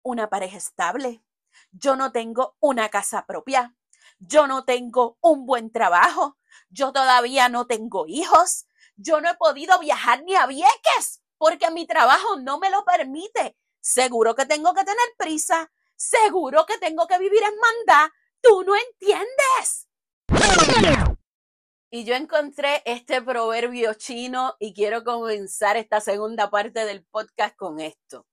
una 0.04 0.30
pareja 0.30 0.58
estable, 0.58 1.24
yo 1.72 1.96
no 1.96 2.12
tengo 2.12 2.56
una 2.60 2.90
casa 2.90 3.26
propia, 3.26 3.76
yo 4.20 4.48
no 4.48 4.64
tengo 4.64 5.18
un 5.22 5.46
buen 5.46 5.72
trabajo, 5.72 6.38
yo 6.70 6.94
todavía 6.94 7.50
no 7.50 7.68
tengo 7.68 8.06
hijos, 8.08 8.68
yo 8.96 9.20
no 9.20 9.30
he 9.30 9.36
podido 9.36 9.80
viajar 9.80 10.24
ni 10.24 10.36
a 10.36 10.46
Vieques 10.46 11.22
porque 11.38 11.70
mi 11.72 11.86
trabajo 11.86 12.40
no 12.40 12.60
me 12.60 12.70
lo 12.70 12.84
permite. 12.84 13.58
Seguro 13.80 14.36
que 14.36 14.46
tengo 14.46 14.74
que 14.74 14.84
tener 14.84 15.08
prisa, 15.18 15.72
seguro 15.96 16.66
que 16.66 16.78
tengo 16.78 17.08
que 17.08 17.20
vivir 17.20 17.42
en 17.44 17.56
mandá. 17.60 18.14
Tú 18.42 18.64
no 18.64 18.74
entiendes. 18.76 19.88
Y 21.90 22.04
yo 22.04 22.16
encontré 22.16 22.82
este 22.86 23.22
proverbio 23.22 23.94
chino 23.94 24.56
y 24.60 24.74
quiero 24.74 25.06
comenzar 25.06 25.78
esta 25.78 26.02
segunda 26.02 26.50
parte 26.50 26.84
del 26.86 27.06
podcast 27.06 27.56
con 27.56 27.80
esto. 27.80 28.28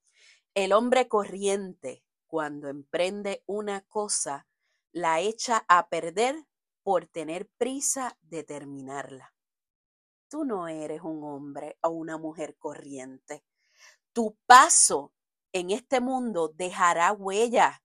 El 0.55 0.73
hombre 0.73 1.07
corriente, 1.07 2.05
cuando 2.27 2.69
emprende 2.69 3.45
una 3.47 3.83
cosa, 3.83 4.49
la 4.91 5.21
echa 5.21 5.65
a 5.69 5.89
perder 5.89 6.37
por 6.83 7.07
tener 7.07 7.49
prisa 7.57 8.19
de 8.23 8.43
terminarla. 8.45 9.34
Tú 10.35 10.45
no 10.45 10.67
eres 10.67 11.01
un 11.01 11.23
hombre 11.23 11.79
o 11.81 11.91
una 11.91 12.19
mujer 12.19 12.57
corriente. 12.59 13.45
Tu 14.13 14.37
paso 14.47 15.13
en 15.53 15.71
este 15.71 16.01
mundo 16.01 16.49
dejará 16.49 17.13
huella. 17.13 17.85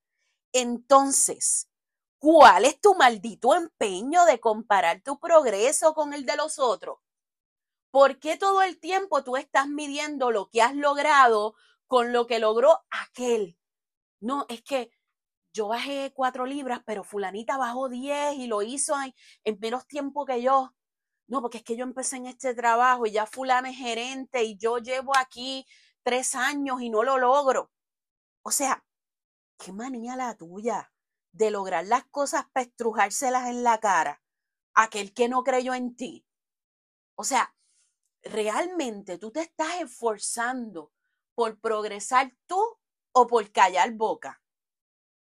Entonces, 0.51 1.70
¿cuál 2.18 2.65
es 2.65 2.82
tu 2.82 2.96
maldito 2.96 3.53
empeño 3.53 4.25
de 4.25 4.39
comparar 4.39 5.03
tu 5.03 5.20
progreso 5.20 5.94
con 5.94 6.12
el 6.12 6.25
de 6.25 6.38
los 6.38 6.58
otros? 6.58 6.98
¿Por 7.91 8.18
qué 8.18 8.36
todo 8.36 8.63
el 8.63 8.79
tiempo 8.79 9.24
tú 9.24 9.38
estás 9.38 9.68
midiendo 9.68 10.32
lo 10.32 10.50
que 10.50 10.63
has 10.63 10.74
logrado 10.74 11.53
con 11.86 12.13
lo 12.13 12.25
que 12.25 12.39
logró 12.39 12.79
aquel? 12.89 13.60
No, 14.20 14.48
es 14.50 14.63
que 14.63 14.89
yo 15.53 15.68
bajé 15.68 16.13
cuatro 16.15 16.48
libras, 16.48 16.82
pero 16.84 17.03
fulanita 17.03 17.58
bajó 17.58 17.89
diez 17.89 18.34
y 18.38 18.48
lo 18.48 18.63
hizo 18.63 18.96
en, 19.44 19.60
menos 19.60 19.86
tiempo 19.86 20.25
que 20.25 20.41
yo. 20.41 20.74
No, 21.30 21.42
porque 21.42 21.60
es 21.60 21.64
que 21.64 21.78
yo 21.78 21.84
empecé 21.84 22.18
en 22.18 22.26
este 22.26 22.56
trabajo 22.56 23.06
y 23.06 23.12
ya 23.12 23.28
fulana 23.28 23.70
es 23.70 23.78
gerente 23.78 24.44
y 24.44 24.58
yo 24.58 24.80
llevo 24.80 25.16
aquí 25.16 25.64
tres 26.02 26.34
años 26.34 26.82
y 26.82 26.90
no 26.90 27.04
lo 27.04 27.20
logro. 27.20 27.72
O 28.42 28.50
sea, 28.50 28.84
qué 29.60 29.72
manía 29.72 30.16
la 30.16 30.36
tuya 30.36 30.92
de 31.32 31.52
lograr 31.52 31.86
las 31.86 32.06
cosas 32.06 32.46
para 32.52 32.66
estrujárselas 32.66 33.48
en 33.48 33.64
la 33.64 33.80
cara. 33.80 34.24
Aquel 34.74 35.14
que 35.14 35.30
no 35.30 35.44
creyó 35.44 35.76
en 35.76 35.96
ti. 35.96 36.26
O 37.16 37.24
sea, 37.24 37.54
realmente 38.24 39.20
tú 39.20 39.30
te 39.32 39.42
estás 39.42 39.82
esforzando 39.82 40.92
por 41.36 41.60
progresar 41.60 42.36
tú 42.48 42.60
o 43.12 43.28
por 43.28 43.52
callar 43.52 43.92
boca. 43.92 44.42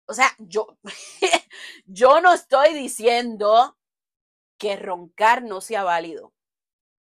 O 0.06 0.14
sea, 0.14 0.34
yo, 0.38 0.78
yo 1.84 2.22
no 2.22 2.32
estoy 2.32 2.72
diciendo 2.72 3.76
que 4.62 4.76
roncar 4.76 5.42
no 5.42 5.60
sea 5.60 5.82
válido. 5.82 6.32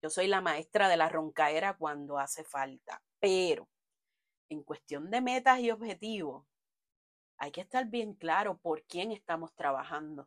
Yo 0.03 0.09
soy 0.09 0.29
la 0.29 0.41
maestra 0.41 0.89
de 0.89 0.97
la 0.97 1.11
roncaera 1.11 1.77
cuando 1.77 2.17
hace 2.17 2.43
falta, 2.43 3.03
pero 3.19 3.69
en 4.49 4.63
cuestión 4.63 5.11
de 5.11 5.21
metas 5.21 5.61
y 5.61 5.71
objetivos, 5.71 6.47
hay 7.37 7.53
que 7.53 7.61
estar 7.61 7.85
bien 7.85 8.15
claro 8.15 8.57
por 8.57 8.83
quién 8.85 9.13
estamos 9.13 9.55
trabajando, 9.55 10.27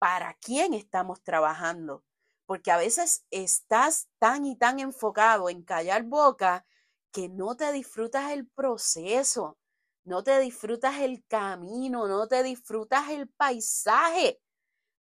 para 0.00 0.34
quién 0.34 0.74
estamos 0.74 1.22
trabajando, 1.22 2.02
porque 2.44 2.72
a 2.72 2.76
veces 2.76 3.24
estás 3.30 4.08
tan 4.18 4.46
y 4.46 4.56
tan 4.56 4.80
enfocado 4.80 5.48
en 5.48 5.62
callar 5.62 6.02
boca 6.02 6.66
que 7.12 7.28
no 7.28 7.56
te 7.56 7.70
disfrutas 7.70 8.32
el 8.32 8.48
proceso 8.48 9.58
no 10.06 10.22
te 10.22 10.38
disfrutas 10.38 11.00
el 11.00 11.24
camino, 11.26 12.06
no 12.06 12.28
te 12.28 12.44
disfrutas 12.44 13.10
el 13.10 13.28
paisaje. 13.28 14.40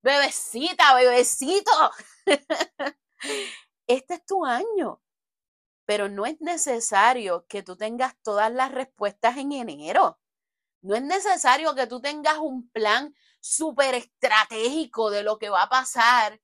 Bebecita, 0.06 0.94
bebecito. 0.94 1.72
Este 3.88 4.15
es 4.15 4.26
tu 4.26 4.46
año, 4.46 5.02
pero 5.86 6.10
no 6.10 6.26
es 6.26 6.41
necesario 6.41 7.46
que 7.48 7.63
tú 7.63 7.76
tengas 7.76 8.15
todas 8.24 8.52
las 8.52 8.72
respuestas 8.72 9.38
en 9.38 9.52
enero. 9.52 10.20
No 10.82 10.96
es 10.96 11.02
necesario 11.02 11.74
que 11.74 11.88
tú 11.88 12.02
tengas 12.02 12.38
un 12.38 12.70
plan 12.70 13.15
súper 13.39 13.96
estratégico 13.96 15.10
de 15.10 15.24
lo 15.24 15.38
que 15.39 15.50
va 15.50 15.63
a 15.63 15.70
pasar 15.70 16.39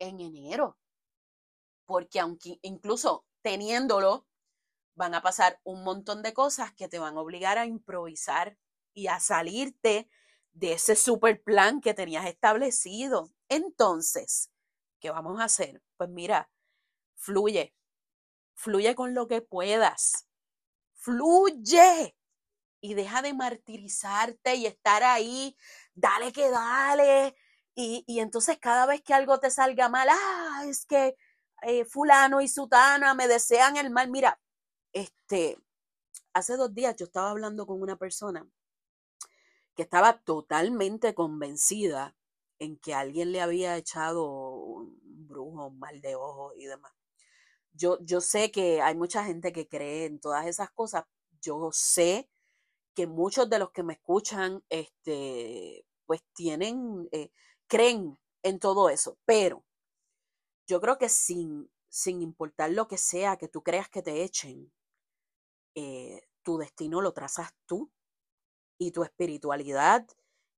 en 0.00 0.20
enero. 0.20 0.76
Porque 1.86 2.18
aunque 2.18 2.58
incluso 2.62 3.26
teniéndolo, 3.42 4.26
van 4.96 5.14
a 5.14 5.22
pasar 5.22 5.60
un 5.64 5.84
montón 5.84 6.22
de 6.22 6.32
cosas 6.32 6.72
que 6.74 6.88
te 6.88 6.98
van 6.98 7.16
a 7.16 7.20
obligar 7.20 7.58
a 7.58 7.66
improvisar 7.66 8.56
y 8.92 9.06
a 9.06 9.20
salirte 9.20 10.08
de 10.54 10.72
ese 10.72 10.96
super 10.96 11.42
plan 11.42 11.80
que 11.80 11.94
tenías 11.94 12.26
establecido. 12.26 13.30
Entonces, 13.48 14.50
¿qué 15.00 15.10
vamos 15.10 15.40
a 15.40 15.44
hacer? 15.44 15.82
Pues 15.96 16.08
mira, 16.10 16.50
fluye, 17.16 17.74
fluye 18.54 18.94
con 18.94 19.14
lo 19.14 19.26
que 19.26 19.42
puedas, 19.42 20.26
fluye 20.94 22.16
y 22.80 22.94
deja 22.94 23.22
de 23.22 23.34
martirizarte 23.34 24.54
y 24.54 24.66
estar 24.66 25.02
ahí, 25.02 25.56
dale 25.94 26.32
que 26.32 26.50
dale. 26.50 27.36
Y, 27.74 28.04
y 28.06 28.20
entonces 28.20 28.58
cada 28.60 28.86
vez 28.86 29.02
que 29.02 29.14
algo 29.14 29.40
te 29.40 29.50
salga 29.50 29.88
mal, 29.88 30.08
ah, 30.10 30.62
es 30.66 30.86
que 30.86 31.16
eh, 31.62 31.84
fulano 31.84 32.40
y 32.40 32.48
sutana 32.48 33.14
me 33.14 33.26
desean 33.26 33.76
el 33.76 33.90
mal. 33.90 34.10
Mira, 34.10 34.40
este, 34.92 35.58
hace 36.34 36.56
dos 36.56 36.74
días 36.74 36.94
yo 36.96 37.06
estaba 37.06 37.30
hablando 37.30 37.66
con 37.66 37.80
una 37.82 37.96
persona 37.96 38.46
que 39.74 39.82
estaba 39.82 40.18
totalmente 40.20 41.14
convencida 41.14 42.16
en 42.58 42.78
que 42.78 42.94
alguien 42.94 43.32
le 43.32 43.40
había 43.40 43.76
echado 43.76 44.24
un 44.26 44.98
brujo, 45.26 45.66
un 45.66 45.78
mal 45.78 46.00
de 46.00 46.14
ojo 46.14 46.52
y 46.56 46.66
demás. 46.66 46.92
Yo, 47.72 47.98
yo 48.02 48.20
sé 48.20 48.50
que 48.52 48.80
hay 48.80 48.94
mucha 48.94 49.24
gente 49.24 49.52
que 49.52 49.68
cree 49.68 50.06
en 50.06 50.20
todas 50.20 50.46
esas 50.46 50.70
cosas. 50.70 51.04
Yo 51.40 51.70
sé 51.72 52.30
que 52.94 53.06
muchos 53.06 53.50
de 53.50 53.58
los 53.58 53.72
que 53.72 53.82
me 53.82 53.94
escuchan, 53.94 54.62
este, 54.68 55.84
pues 56.06 56.22
tienen, 56.34 57.08
eh, 57.12 57.30
creen 57.66 58.18
en 58.42 58.58
todo 58.60 58.88
eso, 58.88 59.18
pero 59.24 59.64
yo 60.66 60.80
creo 60.80 60.98
que 60.98 61.08
sin, 61.08 61.70
sin 61.88 62.22
importar 62.22 62.70
lo 62.70 62.86
que 62.86 62.98
sea 62.98 63.36
que 63.36 63.48
tú 63.48 63.62
creas 63.62 63.88
que 63.88 64.02
te 64.02 64.22
echen, 64.22 64.72
eh, 65.74 66.22
tu 66.42 66.58
destino 66.58 67.00
lo 67.00 67.12
trazas 67.12 67.50
tú 67.66 67.90
y 68.84 68.90
tu 68.92 69.02
espiritualidad 69.02 70.06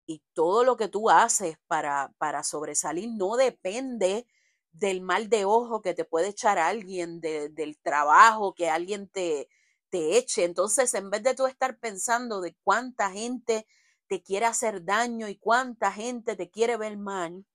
y 0.07 0.23
todo 0.35 0.65
lo 0.65 0.77
que 0.77 0.89
tú 0.89 1.11
haces 1.11 1.59
para, 1.67 2.13
para 2.19 2.43
sobresalir 2.43 3.11
no 3.11 3.37
depende 3.37 4.27
del 4.73 5.01
mal 5.01 5.29
de 5.29 5.45
ojo 5.45 5.81
que 5.83 5.95
te 5.95 6.05
puede 6.05 6.29
echar 6.29 6.59
alguien, 6.59 7.21
del 7.21 7.79
trabajo 7.83 8.55
que 8.55 8.69
alguien 8.69 9.09
te, 9.09 9.49
te 9.89 10.19
eche. 10.19 10.45
Entonces, 10.45 10.93
en 10.95 11.11
vez 11.11 11.23
de 11.23 11.35
tú 11.35 11.47
estar 11.47 11.79
pensando 11.79 12.41
de 12.41 12.55
cuánta 12.63 13.11
gente 13.11 13.67
te 14.07 14.23
quiere 14.23 14.47
hacer 14.47 14.85
daño 14.85 15.29
y 15.29 15.37
cuánta 15.37 15.91
gente 15.93 16.37
te 16.37 16.51
quiere 16.51 16.77
ver 16.77 16.97
mal, 16.97 17.47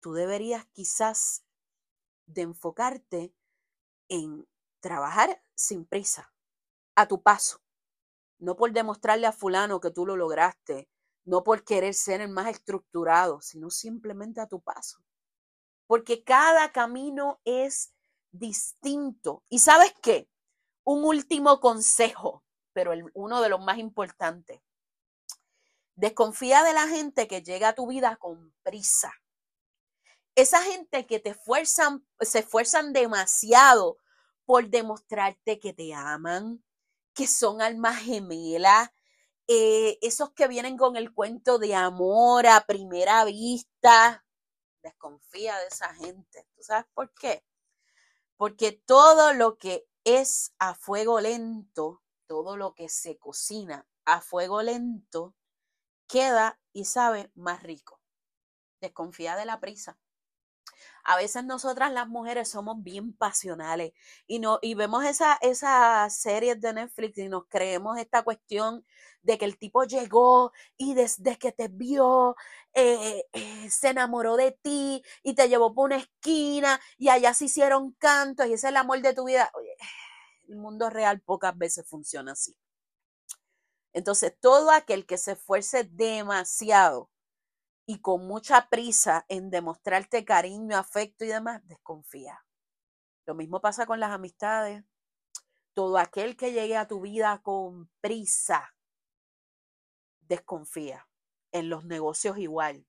tú 0.00 0.14
deberías 0.14 0.66
quizás 0.72 1.44
de 2.26 2.42
enfocarte 2.42 3.34
en 4.08 4.48
trabajar 4.80 5.42
sin 5.54 5.84
prisa, 5.84 6.32
a 6.94 7.06
tu 7.06 7.22
paso. 7.22 7.60
No 8.40 8.56
por 8.56 8.72
demostrarle 8.72 9.28
a 9.28 9.32
fulano 9.32 9.80
que 9.80 9.92
tú 9.92 10.04
lo 10.04 10.16
lograste, 10.16 10.88
no 11.24 11.44
por 11.44 11.62
querer 11.62 11.94
ser 11.94 12.20
el 12.20 12.30
más 12.30 12.48
estructurado, 12.48 13.40
sino 13.40 13.70
simplemente 13.70 14.40
a 14.40 14.48
tu 14.48 14.60
paso. 14.60 14.98
Porque 15.86 16.24
cada 16.24 16.72
camino 16.72 17.40
es 17.44 17.92
distinto. 18.32 19.44
¿Y 19.48 19.60
sabes 19.60 19.94
qué? 20.02 20.28
Un 20.84 21.04
último 21.04 21.60
consejo, 21.60 22.42
pero 22.72 22.92
uno 23.14 23.40
de 23.40 23.48
los 23.48 23.60
más 23.60 23.78
importantes. 23.78 24.60
Desconfía 25.94 26.62
de 26.62 26.72
la 26.72 26.88
gente 26.88 27.28
que 27.28 27.42
llega 27.42 27.68
a 27.68 27.74
tu 27.74 27.86
vida 27.86 28.16
con 28.16 28.54
prisa. 28.62 29.12
Esa 30.34 30.62
gente 30.62 31.06
que 31.06 31.20
te 31.20 31.30
esfuerzan, 31.30 32.06
se 32.20 32.38
esfuerzan 32.38 32.92
demasiado 32.92 33.98
por 34.46 34.68
demostrarte 34.68 35.60
que 35.60 35.72
te 35.72 35.92
aman, 35.92 36.64
que 37.14 37.26
son 37.26 37.62
almas 37.62 37.98
gemelas, 38.02 38.90
eh, 39.46 39.98
esos 40.02 40.30
que 40.32 40.48
vienen 40.48 40.76
con 40.76 40.96
el 40.96 41.12
cuento 41.12 41.58
de 41.58 41.74
amor 41.74 42.46
a 42.46 42.66
primera 42.66 43.24
vista. 43.24 44.24
Desconfía 44.82 45.58
de 45.58 45.66
esa 45.66 45.92
gente. 45.94 46.46
¿Tú 46.54 46.62
sabes 46.62 46.86
por 46.94 47.12
qué? 47.14 47.44
Porque 48.36 48.72
todo 48.72 49.32
lo 49.34 49.58
que 49.58 49.86
es 50.04 50.54
a 50.58 50.74
fuego 50.74 51.20
lento, 51.20 52.02
todo 52.26 52.56
lo 52.56 52.74
que 52.74 52.88
se 52.88 53.18
cocina 53.18 53.86
a 54.04 54.20
fuego 54.20 54.62
lento, 54.62 55.34
queda 56.06 56.60
y 56.72 56.84
sabe 56.84 57.30
más 57.34 57.62
rico. 57.62 58.00
Desconfía 58.80 59.36
de 59.36 59.44
la 59.44 59.60
prisa. 59.60 59.98
A 61.10 61.16
veces 61.16 61.44
nosotras 61.44 61.92
las 61.92 62.08
mujeres 62.08 62.48
somos 62.48 62.84
bien 62.84 63.12
pasionales 63.12 63.92
y, 64.28 64.38
no, 64.38 64.60
y 64.62 64.74
vemos 64.74 65.04
esas 65.04 65.38
esa 65.40 66.08
series 66.08 66.60
de 66.60 66.72
Netflix 66.72 67.18
y 67.18 67.28
nos 67.28 67.46
creemos 67.48 67.98
esta 67.98 68.22
cuestión 68.22 68.84
de 69.22 69.36
que 69.36 69.44
el 69.44 69.58
tipo 69.58 69.82
llegó 69.82 70.52
y 70.76 70.94
desde 70.94 71.36
que 71.36 71.50
te 71.50 71.66
vio 71.66 72.36
eh, 72.74 73.24
eh, 73.32 73.70
se 73.70 73.88
enamoró 73.88 74.36
de 74.36 74.52
ti 74.52 75.02
y 75.24 75.34
te 75.34 75.48
llevó 75.48 75.74
por 75.74 75.86
una 75.86 75.96
esquina 75.96 76.80
y 76.96 77.08
allá 77.08 77.34
se 77.34 77.46
hicieron 77.46 77.90
cantos 77.98 78.46
y 78.46 78.52
ese 78.52 78.68
es 78.68 78.70
el 78.70 78.76
amor 78.76 79.02
de 79.02 79.12
tu 79.12 79.24
vida. 79.24 79.50
El 80.48 80.58
mundo 80.58 80.90
real 80.90 81.20
pocas 81.22 81.58
veces 81.58 81.88
funciona 81.88 82.32
así. 82.32 82.54
Entonces, 83.92 84.32
todo 84.40 84.70
aquel 84.70 85.06
que 85.06 85.18
se 85.18 85.32
esfuerce 85.32 85.82
demasiado 85.84 87.10
y 87.90 87.98
con 87.98 88.24
mucha 88.28 88.68
prisa 88.68 89.24
en 89.26 89.50
demostrarte 89.50 90.24
cariño, 90.24 90.76
afecto 90.76 91.24
y 91.24 91.26
demás, 91.26 91.60
desconfía. 91.66 92.46
Lo 93.26 93.34
mismo 93.34 93.60
pasa 93.60 93.84
con 93.84 93.98
las 93.98 94.12
amistades. 94.12 94.84
Todo 95.72 95.98
aquel 95.98 96.36
que 96.36 96.52
llegue 96.52 96.76
a 96.76 96.86
tu 96.86 97.00
vida 97.00 97.42
con 97.42 97.90
prisa, 98.00 98.76
desconfía. 100.20 101.08
En 101.50 101.68
los 101.68 101.84
negocios 101.84 102.38
igual. 102.38 102.86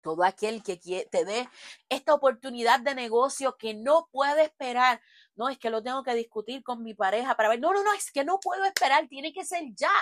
Todo 0.00 0.24
aquel 0.24 0.64
que 0.64 0.76
te 0.76 1.24
dé 1.24 1.48
esta 1.88 2.12
oportunidad 2.12 2.80
de 2.80 2.96
negocio 2.96 3.56
que 3.58 3.74
no 3.74 4.08
puede 4.10 4.42
esperar. 4.42 5.00
No, 5.36 5.48
es 5.48 5.58
que 5.60 5.70
lo 5.70 5.84
tengo 5.84 6.02
que 6.02 6.16
discutir 6.16 6.64
con 6.64 6.82
mi 6.82 6.94
pareja 6.94 7.36
para 7.36 7.48
ver. 7.48 7.60
No, 7.60 7.72
no, 7.72 7.84
no, 7.84 7.92
es 7.92 8.10
que 8.10 8.24
no 8.24 8.40
puedo 8.40 8.64
esperar, 8.64 9.06
tiene 9.06 9.32
que 9.32 9.44
ser 9.44 9.62
ya. 9.76 9.92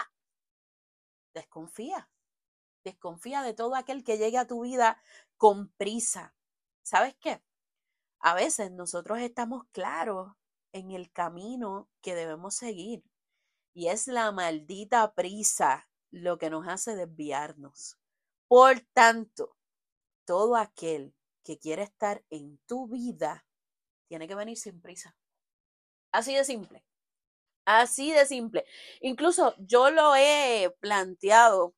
Desconfía. 1.34 2.08
Desconfía 2.88 3.42
de 3.42 3.52
todo 3.52 3.74
aquel 3.74 4.02
que 4.02 4.16
llegue 4.16 4.38
a 4.38 4.46
tu 4.46 4.62
vida 4.62 4.98
con 5.36 5.68
prisa. 5.76 6.34
¿Sabes 6.82 7.14
qué? 7.20 7.42
A 8.18 8.34
veces 8.34 8.72
nosotros 8.72 9.18
estamos 9.18 9.64
claros 9.72 10.32
en 10.72 10.90
el 10.92 11.12
camino 11.12 11.90
que 12.00 12.14
debemos 12.14 12.54
seguir. 12.54 13.04
Y 13.74 13.88
es 13.88 14.06
la 14.06 14.32
maldita 14.32 15.12
prisa 15.12 15.90
lo 16.10 16.38
que 16.38 16.48
nos 16.48 16.66
hace 16.66 16.96
desviarnos. 16.96 17.98
Por 18.48 18.80
tanto, 18.94 19.58
todo 20.24 20.56
aquel 20.56 21.14
que 21.44 21.58
quiere 21.58 21.82
estar 21.82 22.24
en 22.30 22.58
tu 22.66 22.88
vida 22.88 23.46
tiene 24.08 24.26
que 24.26 24.34
venir 24.34 24.56
sin 24.56 24.80
prisa. 24.80 25.14
Así 26.10 26.34
de 26.34 26.44
simple. 26.44 26.86
Así 27.66 28.12
de 28.12 28.24
simple. 28.24 28.64
Incluso 29.02 29.54
yo 29.58 29.90
lo 29.90 30.16
he 30.16 30.74
planteado 30.80 31.74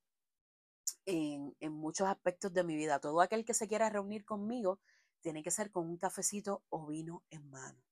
en, 1.10 1.72
muchos 1.72 2.08
aspectos 2.08 2.52
de 2.52 2.64
mi 2.64 2.76
vida. 2.76 3.00
Todo 3.00 3.20
aquel 3.20 3.44
que 3.44 3.54
se 3.54 3.68
quiera 3.68 3.90
reunir 3.90 4.24
conmigo 4.24 4.80
tiene 5.20 5.42
que 5.42 5.50
ser 5.50 5.70
con 5.70 5.86
un 5.88 5.98
cafecito 5.98 6.62
o 6.68 6.86
vino 6.86 7.24
en 7.30 7.48
mano. 7.50 7.82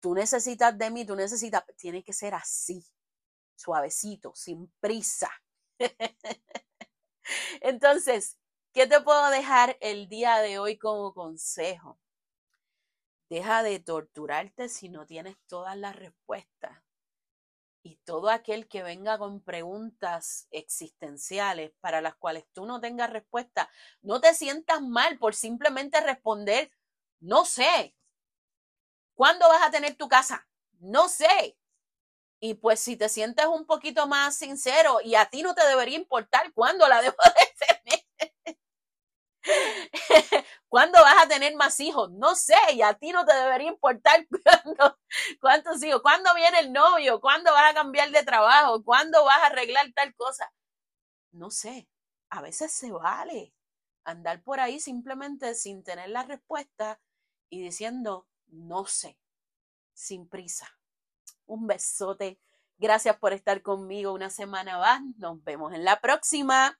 Tú 0.00 0.14
necesitas 0.14 0.76
de 0.78 0.90
mí, 0.90 1.04
tú 1.04 1.16
necesitas, 1.16 1.64
tiene 1.76 2.02
que 2.04 2.12
ser 2.12 2.34
así, 2.34 2.84
suavecito, 3.56 4.32
sin 4.34 4.72
prisa. 4.80 5.30
Entonces, 7.60 8.38
¿Qué 8.78 8.86
te 8.86 9.00
puedo 9.00 9.30
dejar 9.30 9.76
el 9.80 10.08
día 10.08 10.38
de 10.38 10.60
hoy 10.60 10.78
como 10.78 11.12
consejo? 11.12 11.98
Deja 13.28 13.64
de 13.64 13.80
torturarte 13.80 14.68
si 14.68 14.88
no 14.88 15.04
tienes 15.04 15.36
todas 15.48 15.76
las 15.76 15.96
respuestas. 15.96 16.80
Y 17.82 17.96
todo 18.04 18.28
aquel 18.30 18.68
que 18.68 18.82
venga 18.82 19.18
con 19.18 19.40
preguntas 19.40 20.46
existenciales 20.50 21.72
para 21.80 22.00
las 22.00 22.16
cuales 22.16 22.44
tú 22.52 22.66
no 22.66 22.80
tengas 22.80 23.10
respuesta, 23.10 23.70
no 24.02 24.20
te 24.20 24.34
sientas 24.34 24.82
mal 24.82 25.18
por 25.18 25.34
simplemente 25.34 26.00
responder, 26.00 26.70
no 27.20 27.44
sé. 27.44 27.94
¿Cuándo 29.14 29.48
vas 29.48 29.62
a 29.66 29.70
tener 29.70 29.96
tu 29.96 30.08
casa? 30.08 30.46
No 30.80 31.08
sé. 31.08 31.56
Y 32.40 32.54
pues 32.54 32.80
si 32.80 32.96
te 32.96 33.08
sientes 33.08 33.46
un 33.46 33.66
poquito 33.66 34.06
más 34.08 34.36
sincero 34.36 34.98
y 35.04 35.14
a 35.16 35.26
ti 35.26 35.42
no 35.42 35.54
te 35.54 35.66
debería 35.66 35.96
importar 35.98 36.52
cuándo 36.54 36.88
la 36.88 37.02
debo 37.02 37.16
de 37.24 37.66
tener, 37.66 38.04
¿Cuándo 40.68 41.00
vas 41.00 41.24
a 41.24 41.28
tener 41.28 41.54
más 41.56 41.80
hijos? 41.80 42.10
No 42.12 42.34
sé, 42.34 42.56
y 42.74 42.82
a 42.82 42.92
ti 42.94 43.10
no 43.10 43.24
te 43.24 43.34
debería 43.34 43.68
importar 43.68 44.26
cuántos 45.40 45.82
hijos, 45.82 46.02
cuándo 46.02 46.34
viene 46.34 46.60
el 46.60 46.72
novio, 46.72 47.20
cuándo 47.20 47.52
vas 47.52 47.70
a 47.70 47.74
cambiar 47.74 48.10
de 48.10 48.22
trabajo, 48.22 48.84
cuándo 48.84 49.24
vas 49.24 49.38
a 49.38 49.46
arreglar 49.46 49.86
tal 49.94 50.14
cosa. 50.14 50.52
No 51.32 51.50
sé, 51.50 51.88
a 52.28 52.42
veces 52.42 52.72
se 52.72 52.92
vale 52.92 53.54
andar 54.04 54.42
por 54.42 54.60
ahí 54.60 54.80
simplemente 54.80 55.54
sin 55.54 55.82
tener 55.82 56.10
la 56.10 56.22
respuesta 56.24 57.00
y 57.50 57.62
diciendo, 57.62 58.26
no 58.48 58.86
sé, 58.86 59.18
sin 59.94 60.28
prisa. 60.28 60.68
Un 61.46 61.66
besote. 61.66 62.38
Gracias 62.78 63.16
por 63.16 63.32
estar 63.32 63.62
conmigo 63.62 64.12
una 64.12 64.30
semana 64.30 64.78
más. 64.78 65.02
Nos 65.16 65.42
vemos 65.44 65.72
en 65.72 65.84
la 65.84 66.00
próxima. 66.00 66.78